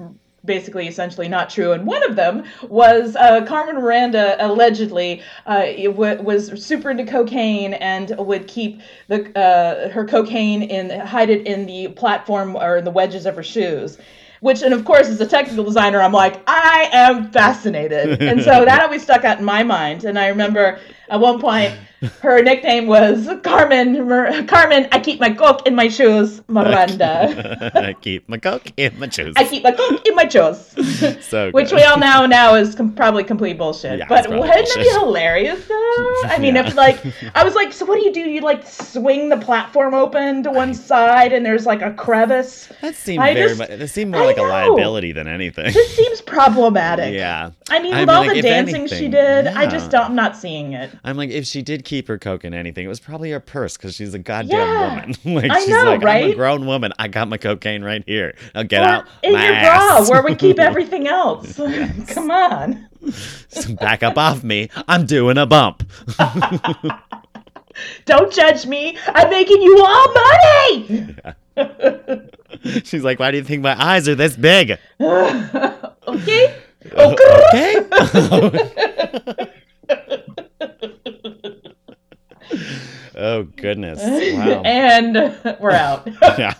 [0.45, 6.21] basically essentially not true and one of them was uh, carmen miranda allegedly uh, w-
[6.21, 11.65] was super into cocaine and would keep the uh, her cocaine in hide it in
[11.65, 13.97] the platform or in the wedges of her shoes
[14.43, 18.21] which and of course as a technical designer i'm like i am fascinated.
[18.21, 20.03] And so that always stuck out in my mind.
[20.03, 20.79] And i remember
[21.09, 21.73] at one point
[22.21, 24.07] her nickname was carmen
[24.47, 29.09] carmen i keep my coke in my shoes miranda I keep my coke in my
[29.09, 29.33] shoes.
[29.37, 30.73] I keep my coke in my shoes.
[31.23, 33.99] So Which we all know now know is com- probably complete bullshit.
[33.99, 36.21] Yeah, but wouldn't it be hilarious though?
[36.25, 36.67] I mean, Yeah.
[36.67, 36.99] if like
[37.35, 38.21] I was like, so what do you do?
[38.21, 42.71] You like swing the platform open to one side and there's like a crevice.
[42.81, 43.69] That seemed I very just- much.
[43.69, 45.71] That seemed more I like a liability than anything.
[45.73, 47.13] This seems problematic.
[47.13, 47.51] yeah.
[47.69, 50.05] I mean, I with mean, all like, the dancing she anything, did, I just don't.
[50.05, 50.91] I'm not seeing it.
[51.03, 53.77] I'm like, if she did keep her coke in anything, it was probably her purse
[53.77, 54.89] because she's a goddamn Yeah.
[54.95, 55.15] woman.
[55.43, 56.91] like I she's know, like, I'm a grown woman.
[56.97, 58.33] I got my cocaine right here.
[58.55, 60.09] Now get Or out in my your ass.
[60.09, 61.55] bra, where we keep everything else.
[62.07, 62.87] Come on.
[63.79, 64.69] Back up off me.
[64.87, 65.83] I'm doing a bump.
[68.05, 68.97] Don't judge me.
[69.07, 71.15] I'm making you all money.
[72.85, 74.79] She's like, why do you think my eyes are this big?
[74.99, 76.55] okay.
[76.95, 77.85] Okay.
[77.89, 79.49] Okay.
[83.15, 83.99] Oh goodness!
[84.01, 84.61] Wow.
[84.65, 86.07] and we're out.
[86.21, 86.53] yeah.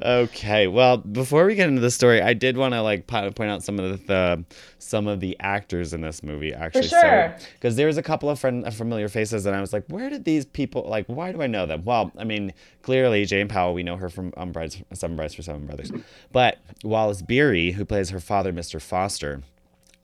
[0.00, 0.66] okay.
[0.68, 3.78] Well, before we get into the story, I did want to like point out some
[3.80, 4.44] of the
[4.78, 6.54] some of the actors in this movie.
[6.54, 7.36] Actually, For sure.
[7.54, 10.24] because there was a couple of friend, familiar faces, and I was like, where did
[10.24, 11.06] these people like?
[11.06, 11.84] Why do I know them?
[11.84, 15.42] Well, I mean, clearly Jane Powell, we know her from um, Brides, Seven Brides for
[15.42, 15.90] Seven Brothers,
[16.30, 18.80] but Wallace Beery, who plays her father, Mr.
[18.80, 19.42] Foster.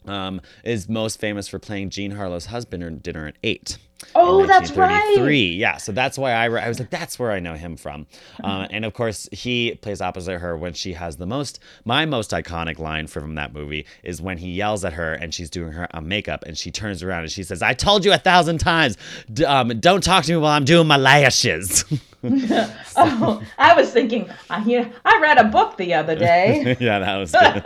[0.06, 3.78] Um, is most famous for playing Jean Harlow's husband in Dinner at Eight.
[4.14, 5.54] Oh, that's 1933.
[5.56, 8.06] Yeah, so that's why I, re- I was like, that's where I know him from.
[8.44, 12.30] Uh, and of course, he plays opposite her when she has the most, my most
[12.32, 15.88] iconic line from that movie is when he yells at her and she's doing her
[15.94, 18.96] uh, makeup and she turns around and she says, I told you a thousand times,
[19.32, 21.84] d- um, don't talk to me while I'm doing my lashes.
[22.98, 24.30] Oh, I was thinking.
[24.48, 24.90] I hear.
[25.04, 26.76] I read a book the other day.
[26.80, 27.62] yeah, that was good.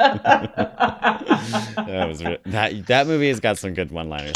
[1.86, 4.34] that was re- that that movie has got some good one-liners.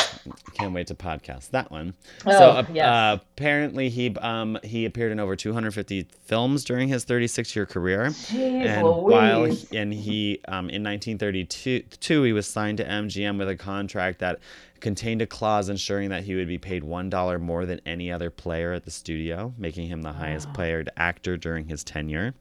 [0.54, 1.94] can't wait to podcast that one.
[2.26, 2.86] Oh, so uh, yes.
[2.86, 8.06] uh, apparently he um he appeared in over 250 films during his 36 year career.
[8.06, 13.48] Jeez and while he, and he um in 1932 he was signed to MGM with
[13.48, 14.38] a contract that
[14.84, 18.28] contained a clause ensuring that he would be paid one dollar more than any other
[18.30, 22.34] player at the studio, making him the highest paid actor during his tenure.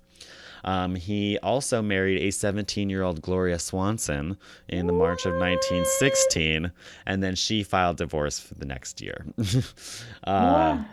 [0.65, 6.69] Um, he also married a 17 year old Gloria Swanson in the March of 1916,
[7.05, 9.25] and then she filed divorce for the next year.
[10.25, 10.83] uh,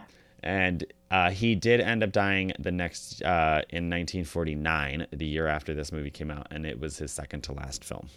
[0.44, 5.74] and uh, he did end up dying the next uh, in 1949, the year after
[5.74, 8.08] this movie came out, and it was his second to last film.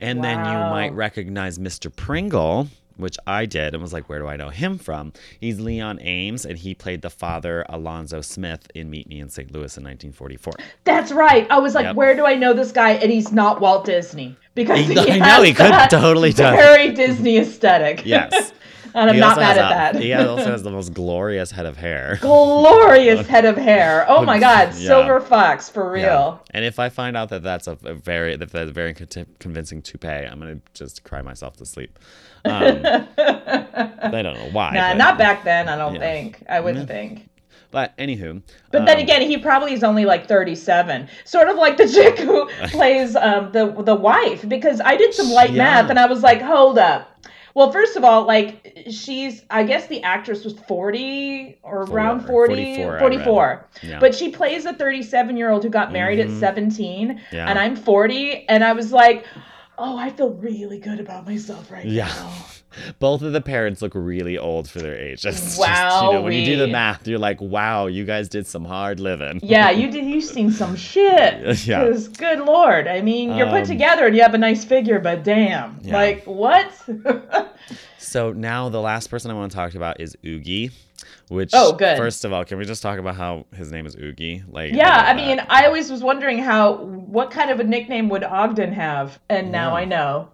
[0.00, 1.94] And then you might recognize Mr.
[1.94, 5.12] Pringle, which I did, and was like, where do I know him from?
[5.40, 9.50] He's Leon Ames, and he played the father Alonzo Smith in Meet Me in St.
[9.52, 10.52] Louis in 1944.
[10.84, 11.46] That's right.
[11.50, 11.96] I was like, Yep.
[11.96, 12.92] where do I know this guy?
[12.92, 16.56] And he's not Walt Disney because He- he, I know, he could totally does.
[16.56, 18.04] very Disney aesthetic.
[18.06, 18.52] Yes.
[18.94, 20.02] and I'm He not mad at a- that.
[20.02, 22.18] He also has the most glorious head of hair.
[22.20, 24.04] Glorious head of hair.
[24.08, 24.88] Oh my God, Yeah.
[24.88, 26.02] Silver Fox for real.
[26.02, 26.38] Yeah.
[26.52, 29.26] And if I find out that that's a, a very that that's a very con-
[29.38, 31.98] convincing toupee, I'm gonna just cry myself to sleep.
[32.44, 32.80] Um,
[33.24, 34.72] I don't know why.
[34.72, 35.68] Nah, but, not back then.
[35.68, 36.00] I don't Yeah.
[36.00, 36.42] think.
[36.48, 37.28] I wouldn't think.
[37.72, 41.76] But anywho, But then um, again, he probably is only like 37, sort of like
[41.76, 44.48] the chick who plays um, the the wife.
[44.48, 45.58] Because I did some light Yeah.
[45.82, 47.06] math, and I was like, hold up.
[47.54, 52.46] Well, first of all, like she's, I guess the actress was 40 or around Four-
[52.46, 53.66] 40, 44, 44.
[53.82, 53.98] Yeah.
[54.00, 57.48] But she plays a 37 year old who got married at 17, Yeah.
[57.48, 59.24] and I'm 40, and I was like,
[59.78, 62.06] oh, I feel really good about myself right Yeah.
[62.06, 62.32] now.
[62.98, 65.24] Both of the parents look really old for their age.
[65.30, 68.46] It's just, you know, when you do the math, you're like, wow, you guys did
[68.46, 69.40] some hard living.
[69.42, 70.04] Yeah, you did.
[70.04, 71.58] You've seen some shit.
[71.66, 71.84] Yeah.
[71.84, 74.98] Because, good lord, I mean, you're put Um, together and you have a nice figure,
[74.98, 75.94] but damn, Yeah.
[75.94, 76.70] like what?
[77.98, 80.70] So now the last person I want to talk about is Oogie,
[81.28, 81.96] which Oh, good.
[81.96, 84.42] first of all, can we just talk about how his name is Oogie?
[84.48, 88.08] Like yeah, uh, I mean, I always was wondering how, what kind of a nickname
[88.08, 89.82] would Ogden have, and now Yeah.
[89.82, 90.28] I know.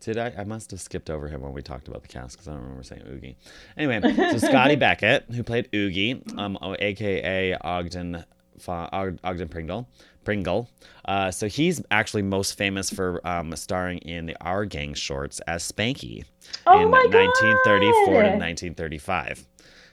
[0.00, 0.32] Did I?
[0.38, 2.62] I must have skipped over him when we talked about the cast because I don't
[2.62, 3.36] remember saying Oogie.
[3.76, 8.24] Anyway, so Scotty Beckett, who played Oogie, um, aka Ogden,
[8.68, 9.88] Ogden Pringle,
[10.24, 10.68] Pringle.
[11.06, 15.70] Uh, so he's actually most famous for um, starring in the Our Gang shorts as
[15.70, 16.24] Spanky
[16.66, 19.46] Oh in my 1934 to 1935.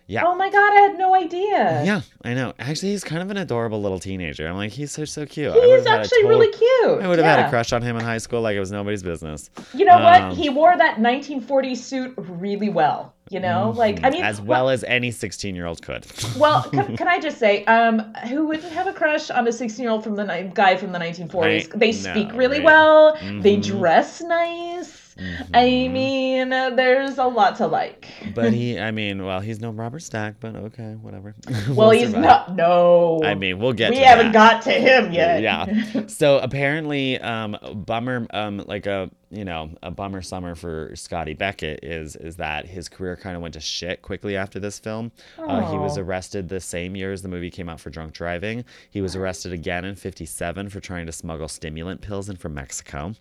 [0.05, 0.23] Yeah.
[0.25, 1.81] Oh my god, I had no idea.
[1.85, 2.53] Yeah, I know.
[2.59, 4.45] Actually, he's kind of an adorable little teenager.
[4.47, 5.49] I'm like, he's so so cute.
[5.51, 7.01] I He would've is had a actually total- really cute.
[7.03, 9.01] I would have had a crush on him in high school like it was nobody's
[9.01, 9.49] business.
[9.73, 10.33] You know Um, what?
[10.37, 13.13] He wore that 1940s suit really well.
[13.29, 14.29] You know, like I mean, Mm-hmm.
[14.29, 16.05] as well as any 16 year old could.
[16.37, 19.81] Well, can, can I just say, um, who wouldn't have a crush on a 16
[19.81, 21.33] year old from the guy from the 1940s?
[21.33, 21.69] Right.
[21.73, 22.65] They No, speak really right.
[22.65, 23.15] well.
[23.41, 23.63] They Mhm.
[23.65, 24.92] dress nice.
[25.53, 28.07] I mean, there's a lot to like.
[28.33, 31.35] but he, I mean, well, he's no Robert Stack, but okay, whatever.
[31.67, 32.21] Well, We'll he's survive.
[32.23, 32.55] not.
[32.55, 33.21] No.
[33.23, 33.91] I mean, we'll get.
[33.91, 34.53] we haven't that.
[34.53, 35.41] got to him yet.
[35.41, 36.05] yeah.
[36.07, 41.83] So apparently, um, bummer, um, like a you know a bummer summer for Scotty Beckett
[41.83, 45.11] is is that his career kind of went to shit quickly after this film.
[45.37, 48.63] Uh, he was arrested the same year as the movie came out for drunk driving.
[48.89, 53.13] He was arrested again in '57 for trying to smuggle stimulant pills in from Mexico.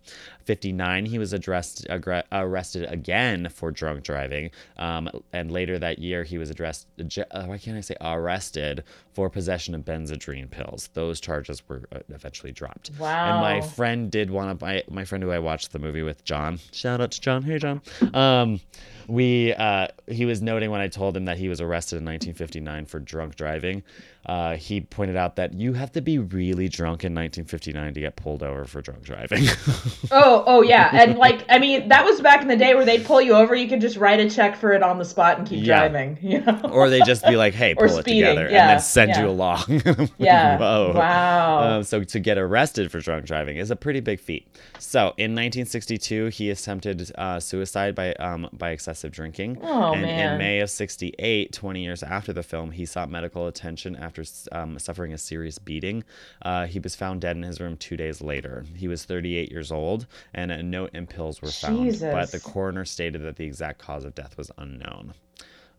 [0.45, 1.85] '59 he was addressed
[2.31, 4.51] arrested again for drunk driving.
[4.77, 6.87] Um, and later that year he was addressed.
[6.99, 10.89] Uh, why can't I say arrested for possession of benzedrine pills?
[10.93, 12.91] Those charges were uh, eventually dropped.
[12.99, 13.31] Wow.
[13.31, 14.65] And my friend did want to.
[14.65, 16.59] My, my friend who I watched the movie with, John.
[16.71, 17.43] Shout out to John.
[17.43, 17.81] Hey, John.
[18.13, 18.59] Um,
[19.07, 22.85] we uh, he was noting when I told him that he was arrested in 1959
[22.85, 23.83] for drunk driving.
[24.25, 28.15] Uh, he pointed out that you have to be really drunk in 1959 to get
[28.15, 29.43] pulled over for drunk driving.
[30.11, 33.03] Oh, oh yeah, and like I mean, that was back in the day where they'd
[33.05, 33.55] pull you over.
[33.55, 35.79] You could just write a check for it on the spot and keep Yeah.
[35.79, 36.17] driving.
[36.21, 36.59] You know?
[36.71, 39.21] or they'd just be like, "Hey, pull it speeding, together," and yeah, then send yeah.
[39.21, 39.63] you along.
[40.17, 40.57] Yeah.
[40.57, 40.93] Whoa.
[40.95, 41.77] Wow.
[41.77, 44.47] Um, so to get arrested for drunk driving is a pretty big feat.
[44.79, 49.57] So in 1962, he attempted uh, suicide by um, by excessive drinking.
[49.61, 50.33] Oh, and man.
[50.33, 54.77] in May of '68, 20 years after the film, he sought medical attention after um,
[54.79, 56.03] suffering a serious beating.
[56.41, 58.65] Uh, he was found dead in his room two days later.
[58.75, 61.99] He was 38 years old, and a note and pills were found.
[61.99, 65.13] But the coroner stated that the exact cause of death was unknown.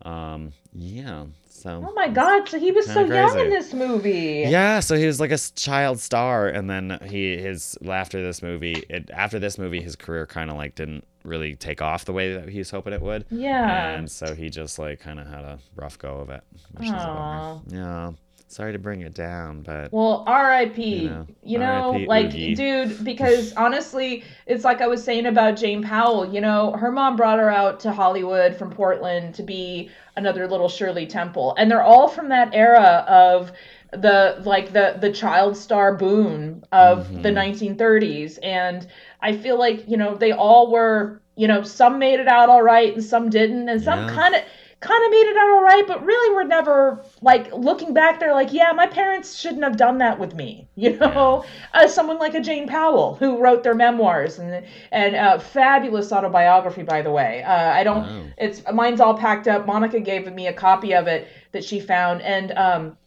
[0.01, 1.25] Um, yeah.
[1.49, 1.83] So.
[1.87, 2.47] oh my God!
[2.47, 4.45] So he was so Kinda young in this movie.
[4.47, 8.83] Yeah, so he was like a child star, and then he his after this movie,
[8.89, 12.33] it, after this movie, his career kind of like didn't really take off the way
[12.33, 13.25] that he was hoping it would.
[13.29, 13.89] Yeah.
[13.95, 16.43] and so he just like kind of had a rough go of it.
[16.77, 18.11] Which Yeah,
[18.47, 21.03] Sorry to bring it down, but Well, R.I.P.
[21.05, 22.53] You You know, know, like, Oogie.
[22.55, 26.31] dude, because honestly, it's like I was saying about Jane Powell.
[26.31, 30.69] You know, her mom brought her out to Hollywood from Portland to be another little
[30.69, 33.51] Shirley Temple, and they're all from that era of
[33.97, 37.31] the like the the child star boom of the Mm-hmm.
[37.31, 38.87] 1930s, and
[39.21, 41.21] I feel like you know they all were.
[41.37, 44.07] You know, some made it out all right, and some didn't, and some Yeah.
[44.07, 44.41] kind of
[44.79, 48.19] kind of made it out all right, but really were never like looking back.
[48.19, 50.67] They're like, yeah, my parents shouldn't have done that with me.
[50.75, 51.43] You know,
[51.73, 56.83] uh, someone like a Jane Powell who wrote their memoirs and and uh, fabulous autobiography,
[56.83, 57.43] by the way.
[57.43, 58.07] Uh, I don't.
[58.07, 58.33] Wow.
[58.37, 59.65] It's mine's all packed up.
[59.65, 62.97] Monica gave me a copy of it that she found, and um,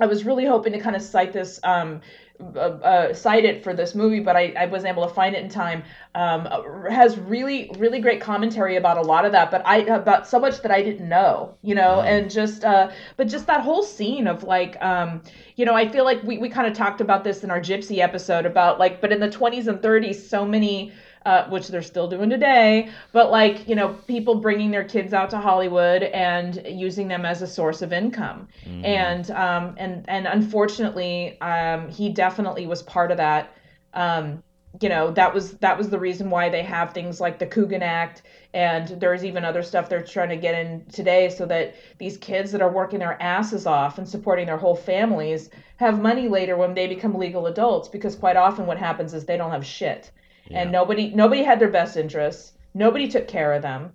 [0.00, 2.00] I was really hoping to kind of cite this, um,
[2.40, 5.44] uh, uh, cite it for this movie, but I, I wasn't able to find it
[5.44, 5.82] in time.
[6.14, 10.26] Um, uh, has really, really great commentary about a lot of that, but I about
[10.26, 12.02] so much that I didn't know, you know, Wow.
[12.02, 15.22] and just, uh, but just that whole scene of like, um,
[15.56, 17.98] you know, I feel like we, we kind of talked about this in our Gypsy
[17.98, 20.92] episode about like, but in the 20s and 30s, so many
[21.30, 22.90] uh, which they're still doing today.
[23.12, 27.40] But like, you know, people bringing their kids out to Hollywood and using them as
[27.40, 28.48] a source of income.
[28.84, 33.54] And um, and and unfortunately, um, he definitely was part of that.
[33.94, 34.42] Um,
[34.80, 37.82] you know, that was that was the reason why they have things like the Coogan
[37.82, 38.22] Act.
[38.52, 42.50] And there's even other stuff they're trying to get in today so that these kids
[42.50, 46.74] that are working their asses off and supporting their whole families have money later when
[46.74, 50.10] they become legal adults because quite often what happens is they don't have shit
[50.52, 53.92] and nobody nobody had their best interests nobody took care of them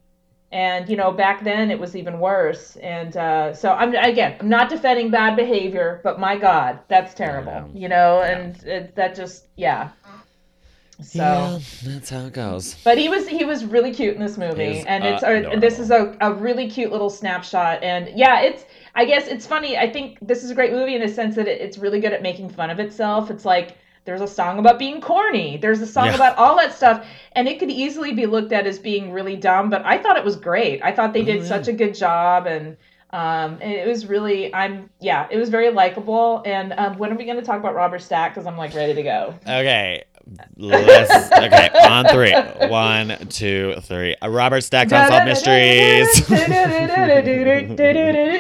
[0.52, 4.50] and you know back then it was even worse and uh, so i'm again i'm
[4.50, 7.82] not defending bad behavior but my god that's terrible Yeah.
[7.82, 9.90] you know and it, that just yeah
[11.02, 12.76] so yeah, that's how it goes.
[12.86, 15.92] but he was he was really cute in this movie, and it's a, this is
[15.92, 17.84] a, a really cute little snapshot.
[17.84, 18.64] And yeah, it's
[18.96, 19.78] I guess it's funny.
[19.78, 22.14] I think this is a great movie in the sense that it, it's really good
[22.14, 23.30] at making fun of itself.
[23.30, 25.58] It's like there's a song about being corny.
[25.58, 26.16] There's a song Yeah.
[26.16, 29.70] about all that stuff, and it could easily be looked at as being really dumb.
[29.70, 30.82] But I thought it was great.
[30.84, 31.48] I thought they did Oh, yeah.
[31.50, 32.78] such a good job, and
[33.12, 36.42] um, and it was really I'm yeah, it was very likable.
[36.46, 38.34] And um, when are we going to talk about Robert Stack?
[38.34, 39.34] Because I'm like ready to go.
[39.48, 40.04] Okay.
[40.58, 42.34] Let's okay, on three.
[42.70, 44.16] One, two, three.
[44.22, 46.26] Uh, Robert Stack Unsolved Mysteries.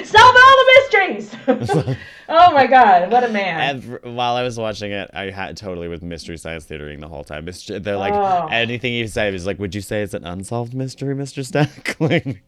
[0.10, 1.36] Solve all the mysteries.
[2.30, 3.76] oh my god, what a man.
[4.02, 7.24] And while I was watching it, I had totally with mystery science theatering the whole
[7.24, 7.48] time.
[7.68, 8.48] They're like Oh.
[8.52, 11.98] anything you say is like, would you say it's an unsolved mystery, Mister Stack?
[12.00, 12.42] like,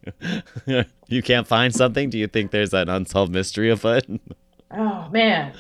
[1.08, 2.10] you can't find something.
[2.10, 4.06] Do you think there's an unsolved mystery afoot?
[4.72, 5.54] Oh man.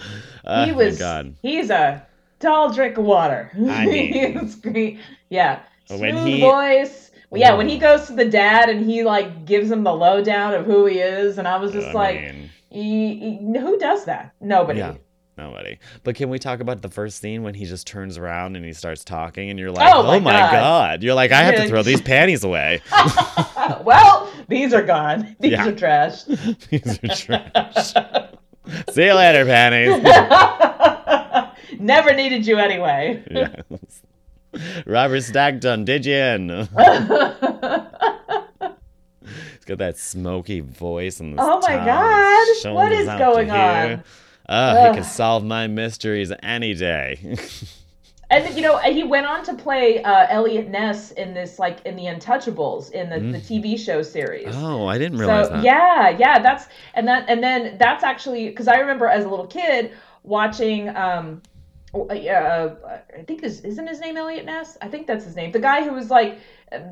[0.45, 1.35] Oh He my was God.
[1.41, 2.05] he's a
[2.39, 3.51] tall drink of water.
[3.69, 4.99] I mean- great.
[5.29, 5.59] Yeah.
[5.89, 7.11] When Smooth he- voice.
[7.29, 7.81] Well, yeah, when he mm.
[7.81, 11.37] goes to the dad and he like gives him the lowdown of who he is,
[11.37, 14.33] and I was just I like, mean, he, he- who does that?
[14.39, 14.79] Nobody.
[14.79, 14.95] yeah.
[15.37, 15.77] Nobody.
[16.03, 18.73] But can we talk about the first scene when he just turns around and he
[18.73, 20.51] starts talking and you're like, Oh oh, my my God.
[20.51, 21.03] God.
[21.03, 22.81] You're like, I have to throw these panties away.
[23.83, 25.35] well, these are gone.
[25.39, 25.67] These Yeah.
[25.67, 26.23] are trash.
[26.23, 27.93] these are trash.
[28.89, 30.01] See you later, panties.
[31.79, 33.23] Never needed you anyway.
[33.29, 34.01] yes.
[34.85, 36.49] Robert Stack done did you in.
[39.29, 44.03] He's got that smoky voice and Oh my God, what is going on?
[44.49, 47.35] Oh, he can solve my mysteries any day.
[48.29, 51.95] And you know, he went on to play uh, Eliot Ness in this, like in
[51.95, 54.53] the Untouchables, in the, the TV show series.
[54.53, 55.63] oh, I didn't realize so that.
[55.63, 59.47] yeah, yeah, that's and that and then that's actually because I remember as a little
[59.47, 60.89] kid watching.
[60.89, 61.41] um
[61.93, 64.77] uh, uh, I think is isn't his name Eliot Ness?
[64.81, 65.51] I think that's his name.
[65.51, 66.39] The guy who was like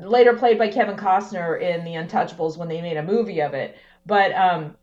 [0.02, 3.76] later played by Kevin Costner in The Untouchables when they made a movie of it.
[4.06, 4.76] But um,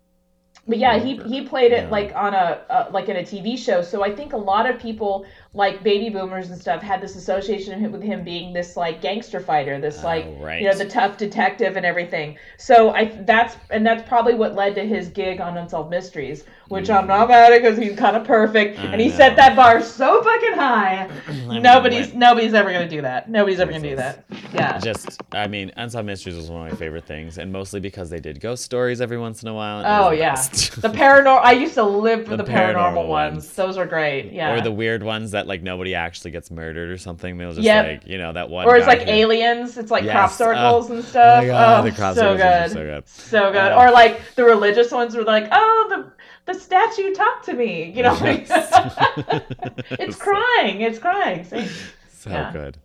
[0.67, 1.89] but yeah, he he played it Yeah.
[1.89, 3.81] like on a uh, like in a TV show.
[3.81, 5.25] So I think a lot of people
[5.55, 9.79] like baby boomers and stuff had this association with him being this like gangster fighter,
[9.79, 10.61] this Oh, like right.
[10.61, 12.37] you know the tough detective and everything.
[12.57, 16.89] So I that's and that's probably what led to his gig on Unsolved Mysteries, which
[16.89, 18.89] I'm not mad at because he's kind of perfect Mm.
[18.89, 19.15] I and he know.
[19.15, 21.07] set that bar so fucking high.
[21.47, 23.29] nobody's nobody's ever gonna do that.
[23.29, 24.25] Nobody's ever gonna do that.
[24.53, 24.79] Yeah.
[24.79, 28.19] Just, I mean, Unsolved Mysteries was one of my favorite things, and mostly because they
[28.19, 29.79] did ghost stories every once in a while.
[29.79, 30.35] and it was Oh the yeah,
[30.81, 31.41] the paranormal.
[31.43, 33.33] I used to live for The the, paranormal, paranormal ones.
[33.35, 33.53] ones.
[33.53, 34.31] Those are great.
[34.31, 34.53] Yeah.
[34.53, 37.37] Or the weird ones that like nobody actually gets murdered or something.
[37.37, 37.85] They'll just Yep.
[37.85, 38.65] like you know that one.
[38.65, 39.77] or it's like who- aliens.
[39.77, 41.43] It's like crop uh, circles oh, and stuff.
[41.43, 42.71] Oh my god, oh, the crop so good.
[42.71, 43.07] so good.
[43.07, 43.71] So good.
[43.71, 43.79] Oh.
[43.79, 47.91] Or like the religious ones were like, oh, the the statue talked to me.
[47.95, 48.47] You know, like,
[49.91, 50.81] it's crying.
[50.81, 51.43] It's crying.
[51.45, 51.67] See?
[52.11, 52.51] So Yeah.
[52.51, 52.77] good.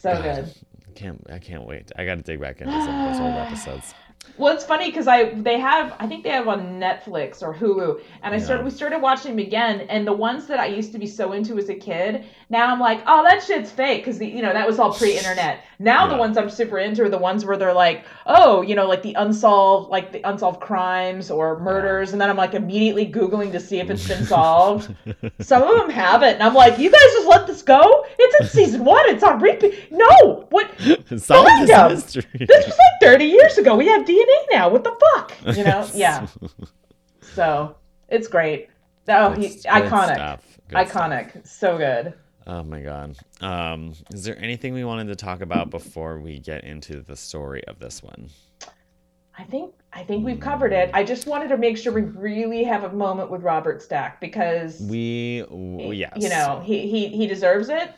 [0.00, 0.22] So God.
[0.22, 0.54] good.
[0.88, 1.90] I can't I can't wait.
[1.96, 3.94] I got to dig back into some of those old episodes.
[4.40, 8.00] Well, it's funny because I they have I think they have on Netflix or Hulu,
[8.22, 10.98] and I started we started watching them again, and the ones that I used to
[10.98, 14.26] be so into as a kid, now I'm like, oh, that shit's fake because the
[14.26, 15.64] you know that was all pre-internet.
[15.78, 18.86] Now the ones I'm super into are the ones where they're like, oh, you know,
[18.86, 23.52] like the unsolved like the unsolved crimes or murders, and then I'm like immediately googling
[23.52, 24.94] to see if it's been solved.
[25.40, 28.06] Some of them have it, and I'm like, you guys just let this go?
[28.18, 29.06] It's in season one.
[29.08, 29.92] It's on repeat.
[29.92, 30.70] No, what?
[31.18, 32.46] Solve this mystery.
[32.46, 33.76] This was like 30 years ago.
[33.76, 34.68] We have DNA now.
[34.68, 35.56] What the fuck?
[35.56, 35.86] You know?
[35.94, 36.26] Yeah.
[37.34, 37.76] So
[38.08, 38.68] it's great.
[39.08, 40.14] Oh, he, good iconic.
[40.14, 40.58] stuff.
[40.70, 41.46] Iconic.
[41.46, 42.14] So good.
[42.46, 43.16] Oh my god.
[43.40, 47.62] Um, is there anything we wanted to talk about before we get into the story
[47.66, 48.28] of this one?
[49.38, 50.90] I think I think we've covered it.
[50.92, 54.80] I just wanted to make sure we really have a moment with Robert Stack because
[54.80, 57.92] We, yes, you know he he he deserves it.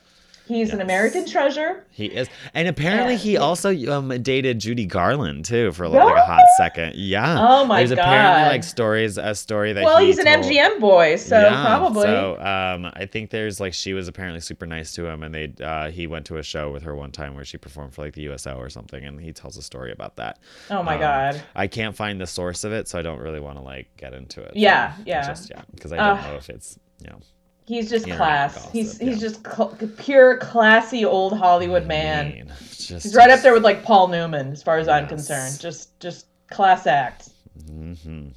[0.48, 1.84] He's an American treasure.
[1.90, 3.18] he is, and apparently Yeah.
[3.18, 6.94] he also um dated Judy Garland too for like, like a hot second.
[6.96, 7.36] Yeah.
[7.38, 7.78] Oh my God.
[7.78, 11.64] There's apparently like stories, a story that Well, he he's an MGM boy, so Yeah,
[11.64, 12.02] probably.
[12.02, 15.52] So um, I think there's like she was apparently super nice to him, and they
[15.62, 18.14] uh, he went to a show with her one time where she performed for like
[18.14, 20.38] the USO or something, and he tells a story about that.
[20.70, 21.42] oh my um, god.
[21.54, 24.12] I can't find the source of it, so I don't really want to like get
[24.12, 24.52] into it.
[24.56, 25.26] Yeah, So, yeah.
[25.26, 26.24] Just yeah, because I don't Ugh.
[26.30, 27.20] know if it's you know
[27.66, 28.54] He's just class.
[28.54, 29.10] gossip, he's yeah.
[29.10, 32.30] he's just cl- pure classy old Hollywood man.
[32.30, 32.52] mean.
[32.60, 35.60] It's Just He's right up there with like Paul Newman, as far as I'm concerned.
[35.60, 37.28] Just just class act.
[37.68, 38.28] hmm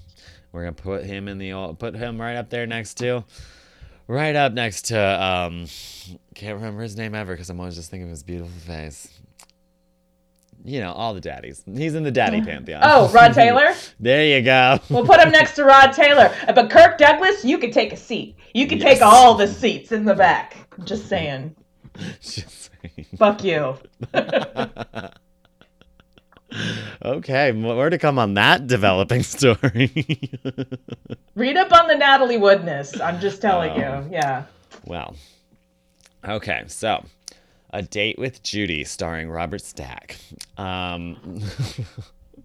[0.52, 3.26] We're gonna put him in the old, put him right up there next to,
[4.08, 5.66] right up next to um,
[6.36, 9.10] can't remember his name ever because I'm always just thinking of his beautiful face.
[10.68, 11.64] You know, all the daddies.
[11.72, 12.82] He's in the daddy pantheon.
[12.84, 13.76] Oh, Rod Taylor.
[14.00, 14.80] there you go.
[14.90, 16.34] We'll put him next to Rod Taylor.
[16.48, 18.36] But Kirk Douglas, you could take a seat.
[18.56, 20.58] You could take all the seats in the back.
[20.84, 21.56] Just saying.
[22.20, 23.06] Just saying.
[23.18, 23.78] Fuck you.
[27.04, 29.92] okay, more to come on that developing story.
[31.36, 33.00] Read up on the Natalie Woodness.
[33.02, 34.14] I'm just telling Um, you.
[34.14, 34.46] Yeah.
[34.86, 35.16] Well,
[36.28, 37.04] okay, so
[37.76, 40.18] a date with Judy, starring Robert Stack.
[40.58, 41.42] Um,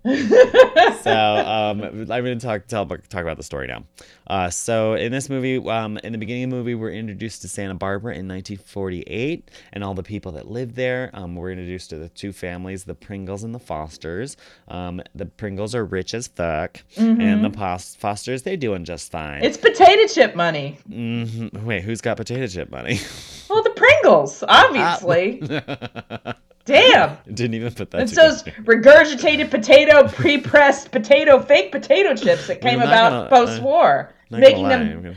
[0.04, 3.84] so um, I'm going to talk tell, talk about the story now.
[4.26, 7.48] Uh, so in this movie, um, in the beginning of the movie, we're introduced to
[7.48, 11.10] Santa Barbara in 1948 and all the people that live there.
[11.12, 14.36] Um, we're introduced to the two families, the Pringles and the Fosters.
[14.68, 19.42] Um, the Pringles are rich as fuck, and the Pos- Fosters they're doing just fine.
[19.44, 20.78] It's potato chip money.
[20.88, 22.98] hmm Wait, who's got potato chip money?
[24.00, 25.40] Pringles, obviously.
[26.66, 27.16] Damn.
[27.32, 32.80] Didn't even put that It's those regurgitated potato, pre-pressed potato, fake potato chips that came
[32.80, 35.16] about gonna- post-war, making lie, them gonna-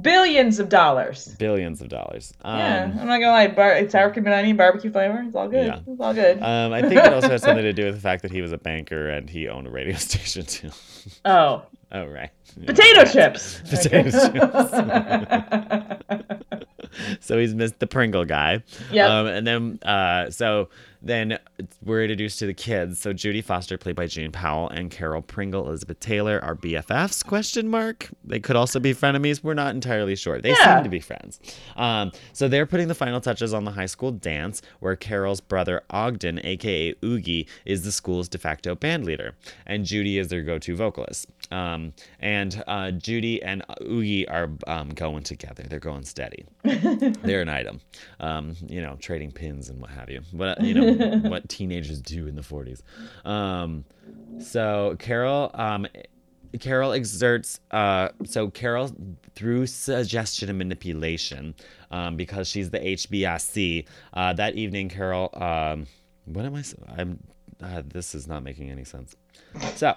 [0.00, 1.36] billions of dollars.
[1.38, 2.32] billions of dollars.
[2.42, 3.46] Um, yeah, I'm not gonna lie.
[3.48, 5.22] Bar- it's sour cream and onion barbecue flavor.
[5.26, 5.66] It's all good.
[5.66, 5.80] Yeah.
[5.86, 6.42] It's all good.
[6.42, 8.52] Um, I think it also has something to do with the fact that he was
[8.52, 10.70] a banker and he owned a radio station too.
[11.24, 11.62] oh,
[11.92, 12.30] oh right.
[12.66, 13.36] Potato Yeah.
[13.68, 14.38] potato chips.
[17.20, 18.62] So he's missed the Pringle guy.
[18.92, 19.10] Yep.
[19.10, 20.68] Um, and then uh, so
[21.00, 21.38] then
[21.84, 22.98] we're introduced to the kids.
[23.00, 27.24] So Judy Foster, played by Jane Powell, and Carol Pringle, Elizabeth Taylor, are BFFs?
[27.24, 28.08] Question mark.
[28.24, 29.42] They could also be frenemies.
[29.42, 30.40] We're not entirely sure.
[30.40, 30.76] They Yeah.
[30.76, 31.38] seem to be friends.
[31.76, 35.82] Um, so they're putting the final touches on the high school dance, where Carol's brother
[35.90, 39.34] Ogden, aka Oogie, is the school's de facto band leader,
[39.66, 41.26] and Judy is their go-to vocalist.
[41.50, 45.62] Um, and uh, Judy and Oogie are um, going together.
[45.62, 46.44] They're going steady.
[46.64, 47.80] They're an item.
[48.20, 50.20] Um, you know, trading pins and what have you.
[50.32, 50.87] What you know,
[51.28, 52.82] what teenagers do in the 40s.
[53.28, 53.84] Um,
[54.40, 55.86] so Carol, um,
[56.60, 57.60] Carol exerts.
[57.70, 58.90] Uh, so Carol,
[59.34, 61.54] through suggestion and manipulation,
[61.90, 63.86] um, because she's the HBIC.
[64.14, 65.30] Uh, that evening, Carol.
[65.34, 65.86] Um,
[66.24, 66.64] what am I,
[66.96, 67.18] I'm,
[67.62, 69.16] Uh, this is not making any sense.
[69.74, 69.94] So.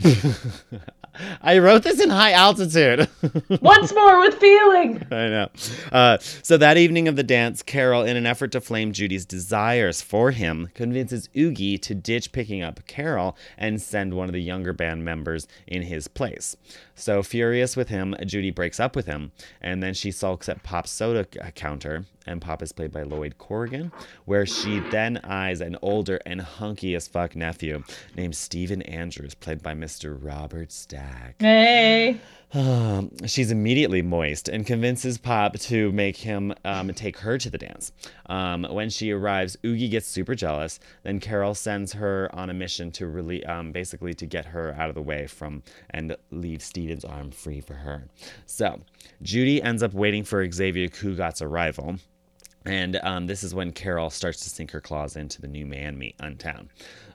[1.42, 3.08] I wrote this in high altitude.
[3.60, 5.02] Once more with feeling.
[5.10, 5.48] I know.
[5.92, 10.02] Uh, so that evening of the dance, Carol, in an effort to flame Judy's desires
[10.02, 14.72] for him, convinces Oogie to ditch picking up Carol and send one of the younger
[14.72, 16.56] band members in his place.
[16.94, 20.90] So furious with him, Judy breaks up with him, and then she sulks at Pop's
[20.90, 23.92] soda counter, and Pop is played by Lloyd Corrigan,
[24.24, 27.82] where she then eyes an older and hunky as fuck nephew
[28.16, 30.16] named Stephen Andrews, played by Mr.
[30.20, 31.36] Robert Stack.
[31.40, 32.20] Hey.
[32.52, 37.58] Um, she's immediately moist and convinces Pop to make him um, take her to the
[37.58, 37.92] dance.
[38.26, 40.78] Um, when she arrives, Oogie gets super jealous.
[41.02, 44.88] Then Carol sends her on a mission to really, um, basically, to get her out
[44.88, 48.08] of the way from and leave Steven's arm free for her.
[48.46, 48.80] So
[49.22, 51.96] Judy ends up waiting for Xavier Cugat's arrival.
[52.66, 55.96] And um, this is when Carol starts to sink her claws into the new man
[55.96, 56.68] meat untown.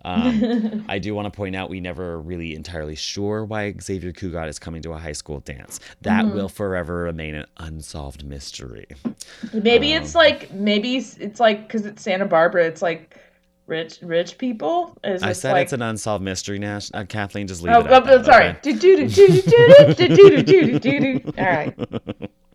[0.04, 4.48] Um, I do want to point out we never really entirely sure why Xavier Cugat
[4.48, 5.80] is coming to a high school dance.
[6.02, 6.36] That mm-hmm.
[6.36, 8.88] will forever remain an unsolved mystery.
[9.54, 12.66] Maybe um, it's like maybe it's like because it's Santa Barbara.
[12.66, 13.16] It's like
[13.68, 14.98] rich rich people.
[15.04, 15.64] Is I said like...
[15.64, 16.58] it's an unsolved mystery.
[16.60, 17.92] Nash uh, Kathleen, just leave oh, it.
[17.92, 18.56] Oh, sorry.
[21.38, 21.76] All right.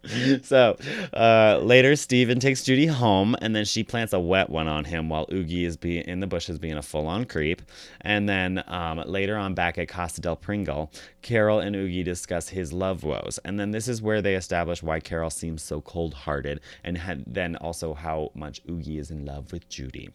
[0.43, 0.77] so
[1.13, 5.09] uh, later, Steven takes Judy home, and then she plants a wet one on him
[5.09, 7.63] while Oogie is being in the bushes being a full-on creep.
[8.01, 10.91] And then um, later on, back at Casa del Pringle,
[11.23, 15.01] Carol and Oogie discuss his love woes, and then this is where they establish why
[15.01, 19.69] Carol seems so cold-hearted, and had, then also how much Oogie is in love with
[19.69, 20.11] Judy.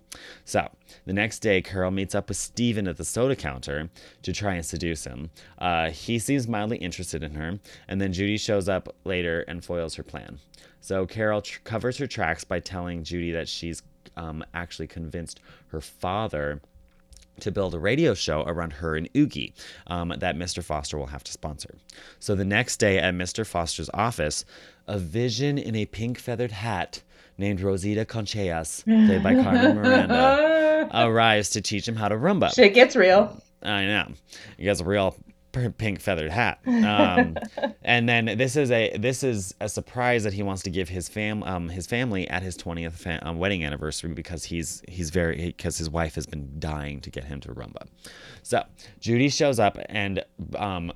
[0.46, 0.70] So
[1.06, 3.90] the next day, Carol meets up with Steven at the soda counter
[4.22, 5.32] to try and seduce him.
[5.58, 9.81] Uh, he seems mildly interested in her, and then Judy shows up later and foils
[9.96, 10.40] her plan.
[10.80, 13.84] So Carol tr- covers her tracks by telling Judy that she's
[14.18, 16.62] um, actually convinced her father
[17.40, 19.54] to build a radio show around her and Oogie
[19.88, 20.64] um, that Mr.
[20.64, 21.76] Foster will have to sponsor.
[22.20, 23.46] So the next day at Mr.
[23.46, 24.46] Foster's office,
[24.88, 27.02] a vision in a pink feathered hat
[27.38, 32.54] named Rosita Cochellas, played by Carmen Miranda, arrives to teach him how to rumba.
[32.54, 33.42] Shit gets real.
[33.64, 34.08] I know.
[34.60, 35.16] Has a real
[35.52, 36.60] pink feathered hat.
[36.82, 37.38] Um,
[37.84, 41.08] and then this is a this is a surprise that he wants to give his
[41.08, 45.48] fam um, his family at his 20th fa- um, wedding anniversary because he's he's very
[45.48, 47.88] because his wife has been dying to get him to rumba.
[48.44, 48.64] So
[49.00, 50.24] Judy shows up and
[50.56, 50.92] um,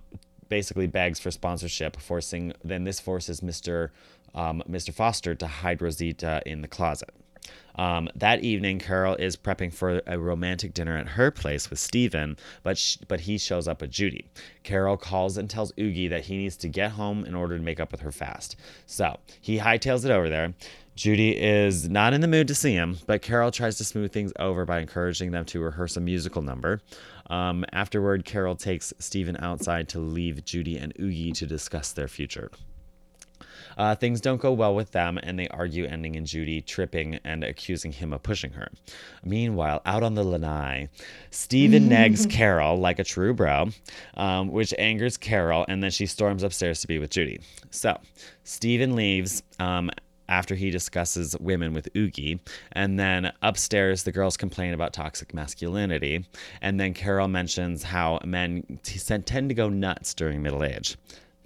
[0.49, 3.89] basically begs for sponsorship, forcing then this forces Mr.
[4.33, 4.93] Um, Mr.
[4.93, 7.09] Foster to hide Rosita in the closet.
[7.75, 12.37] Um, that evening, Carol is prepping for a romantic dinner at her place with Steven,
[12.63, 14.25] but but he shows up with Judy.
[14.63, 17.79] Carol calls and tells Oogie that he needs to get home in order to make
[17.79, 18.55] up with her fast.
[18.85, 20.53] So he hightails it over there.
[20.95, 24.31] Judy is not in the mood to see him, but Carol tries to smooth things
[24.39, 26.79] over by encouraging them to rehearse a musical number.
[27.29, 32.49] Um, afterward, Carol takes Steven outside to leave Judy and Oogie to discuss their future.
[33.77, 37.43] Uh, things don't go well with them, and they argue, ending in Judy tripping and
[37.43, 38.69] accusing him of pushing her.
[39.23, 40.89] Meanwhile, out on the lanai,
[41.31, 43.69] Stephen negs Carol like a true bro,
[44.15, 47.39] um, which angers Carol, and then she storms upstairs to be with Judy.
[47.69, 47.99] So,
[48.43, 49.43] Stephen leaves.
[49.59, 49.91] Um,
[50.27, 52.39] after he discusses women with Oogie.
[52.71, 56.25] And then upstairs, the girls complain about toxic masculinity.
[56.61, 60.97] And then Carol mentions how men t- tend to go nuts during middle age.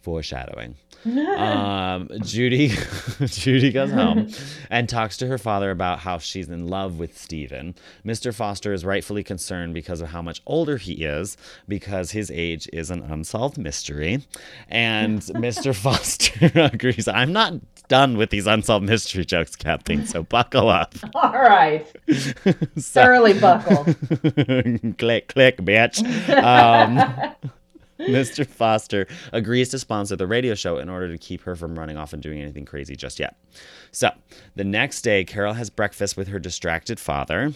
[0.02, 0.76] Foreshadowing.
[1.06, 2.74] Um, Judy,
[3.26, 4.28] Judy goes home
[4.70, 7.76] and talks to her father about how she's in love with Steven.
[8.06, 8.34] Mr.
[8.34, 11.38] Foster is rightfully concerned because of how much older he is,
[11.68, 14.24] because his age is an unsolved mystery.
[14.68, 15.76] And Mr.
[15.76, 17.08] Foster agrees.
[17.08, 17.54] I'm not
[17.88, 20.94] done with these unsolved mystery jokes, Kathleen, so buckle up.
[21.16, 21.88] All right.
[22.78, 23.86] So- Thoroughly buckle.
[24.98, 26.04] click, click, bitch.
[26.44, 27.34] Um,
[28.10, 28.46] Mr.
[28.48, 32.14] Foster agrees to sponsor the radio show in order to keep her from running off
[32.14, 33.36] and doing anything crazy just yet.
[33.92, 34.10] So,
[34.56, 37.54] the next day, Carol has breakfast with her distracted father.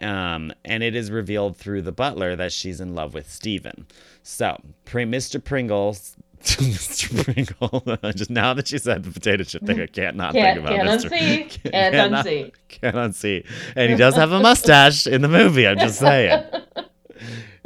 [0.00, 3.86] Um, and it is revealed through the butler that she's in love with Steven.
[4.22, 5.42] So, Mr.
[5.42, 6.16] Pringles.
[6.40, 7.24] Mr.
[7.24, 7.98] Pringle.
[8.14, 10.86] Just now that you said the potato chip thing, I can't not Can't- think about
[10.86, 11.10] can't Mr.
[11.10, 12.52] unsee, can't cannot- unsee.
[12.68, 13.46] Can't unsee.
[13.74, 15.66] And he does have a mustache in the movie.
[15.66, 16.44] I'm just saying.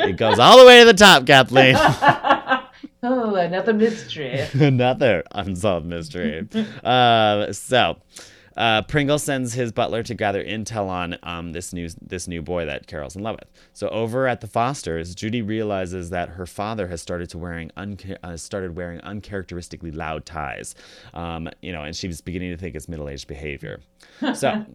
[0.02, 1.76] It goes all the way to the top, Kathleen.
[3.02, 4.40] oh, another mystery.
[4.52, 6.48] Another unsolved mystery.
[6.84, 7.96] uh, so,
[8.56, 12.66] uh, Pringle sends his butler to gather intel on um, this new this new boy
[12.66, 13.48] that Carol's in love with.
[13.72, 18.18] So over at the Fosters, Judy realizes that her father has started to wearing unca-
[18.22, 20.74] uh, started wearing uncharacteristically loud ties,
[21.14, 23.80] um, you know, and she's beginning to think it's middle aged behavior.
[24.34, 24.66] So.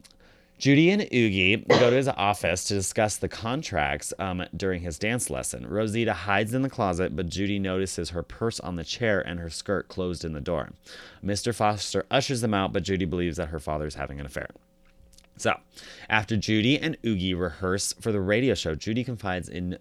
[0.58, 5.30] Judy and Oogie go to his office to discuss the contracts um, during his dance
[5.30, 5.68] lesson.
[5.68, 9.52] Rosita hides in the closet, but Judy notices her purse on the chair and her
[9.52, 10.72] skirt closed in the door.
[11.24, 11.54] Mr.
[11.54, 14.50] Foster ushers them out, but Judy believes that her father is having an affair.
[15.38, 15.54] So,
[16.10, 19.78] after Judy and Oogie rehearse for the radio show, Judy confides in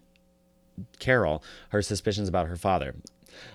[0.99, 2.93] Carol her suspicions about her father.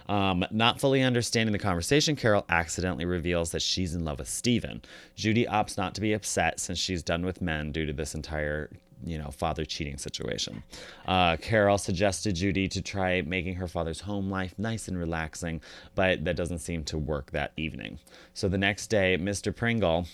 [0.09, 4.83] Um, not fully understanding the conversation, Carol accidentally reveals that she's in love with Steven.
[5.15, 8.71] Judy opts not to be upset since she's done with men due to this entire,
[9.05, 10.63] you know, father cheating situation.
[11.07, 15.61] Uh, Carol suggested Judy to try making her father's home life nice and relaxing,
[15.95, 17.99] but that doesn't seem to work that evening.
[18.35, 19.55] So the next day, Mr.
[19.55, 20.07] Pringle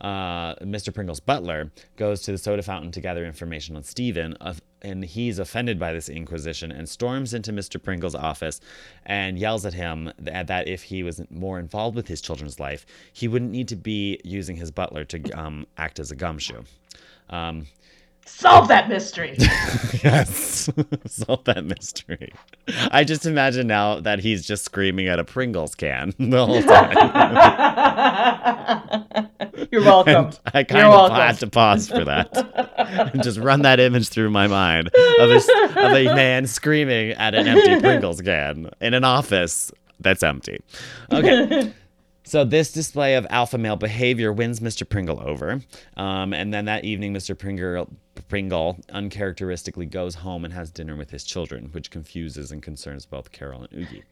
[0.00, 0.94] uh, Mr.
[0.94, 5.38] Pringle's butler goes to the soda fountain to gather information on Steven, of, and he's
[5.38, 7.82] offended by this inquisition and storms into Mr.
[7.82, 8.60] Pringle's office
[9.04, 13.28] and yells at him that, if he was more involved with his children's life, he
[13.28, 16.62] wouldn't need to be using his butler to um, act as a gumshoe.
[17.30, 17.66] Um,
[18.28, 19.34] Solve that mystery.
[20.04, 20.70] yes,
[21.06, 22.32] solve that mystery.
[22.90, 26.92] I just imagine now that he's just screaming at a Pringles can the whole time.
[29.72, 30.26] You're welcome.
[30.26, 31.16] And I kind You're of welcome.
[31.16, 35.36] had to pause for that and just run that image through my mind of a,
[35.36, 40.60] of a man screaming at an empty Pringles can in an office that's empty.
[41.12, 41.72] Okay.
[42.28, 44.86] So this display of alpha male behavior wins Mr.
[44.86, 45.62] Pringle over,
[45.96, 47.36] um, and then that evening, Mr.
[47.36, 47.88] Pringle,
[48.28, 53.32] Pringle uncharacteristically goes home and has dinner with his children, which confuses and concerns both
[53.32, 54.04] Carol and Oogie.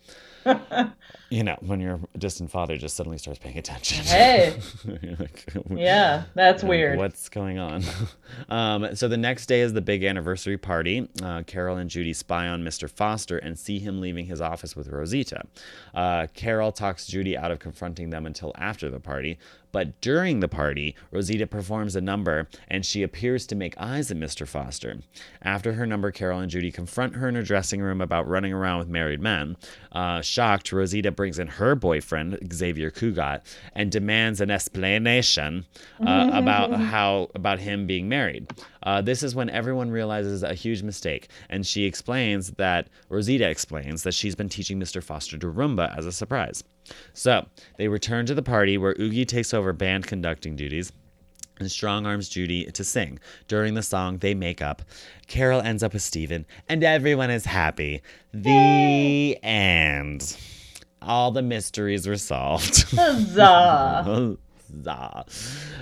[1.30, 4.04] you know, when your distant father just suddenly starts paying attention.
[4.04, 4.58] Hey.
[5.18, 6.98] Like, Yeah, that's like, weird.
[6.98, 7.82] What's going on?
[8.48, 11.08] um, so the next day is the big anniversary party.
[11.22, 12.88] Uh, Carol and Judy spy on Mr.
[12.88, 15.42] Foster and see him leaving his office with Rosita.
[15.94, 19.38] Uh, Carol talks Judy out of confronting them until after the party.
[19.76, 24.16] But during the party, Rosita performs a number and she appears to make eyes at
[24.16, 24.48] Mr.
[24.48, 25.00] Foster.
[25.42, 28.78] After her number, Carol and Judy confront her in her dressing room about running around
[28.78, 29.58] with married men.
[29.92, 33.42] Uh, shocked, Rosita brings in her boyfriend, Xavier Cugat,
[33.74, 35.66] and demands an explanation
[36.00, 38.50] uh, about how about him being married.
[38.86, 44.04] Uh, this is when everyone realizes a huge mistake, and she explains that Rosita explains
[44.04, 45.02] that she's been teaching Mr.
[45.02, 46.62] Foster to rumba as a surprise.
[47.12, 47.46] So
[47.78, 50.92] they return to the party where Oogie takes over band conducting duties
[51.58, 53.18] and strong arms Judy to sing.
[53.48, 54.82] During the song, they make up.
[55.26, 58.02] Carol ends up with Steven, and everyone is happy.
[58.32, 60.36] The end.
[61.02, 62.84] All the mysteries were solved.
[62.92, 64.36] Huzzah.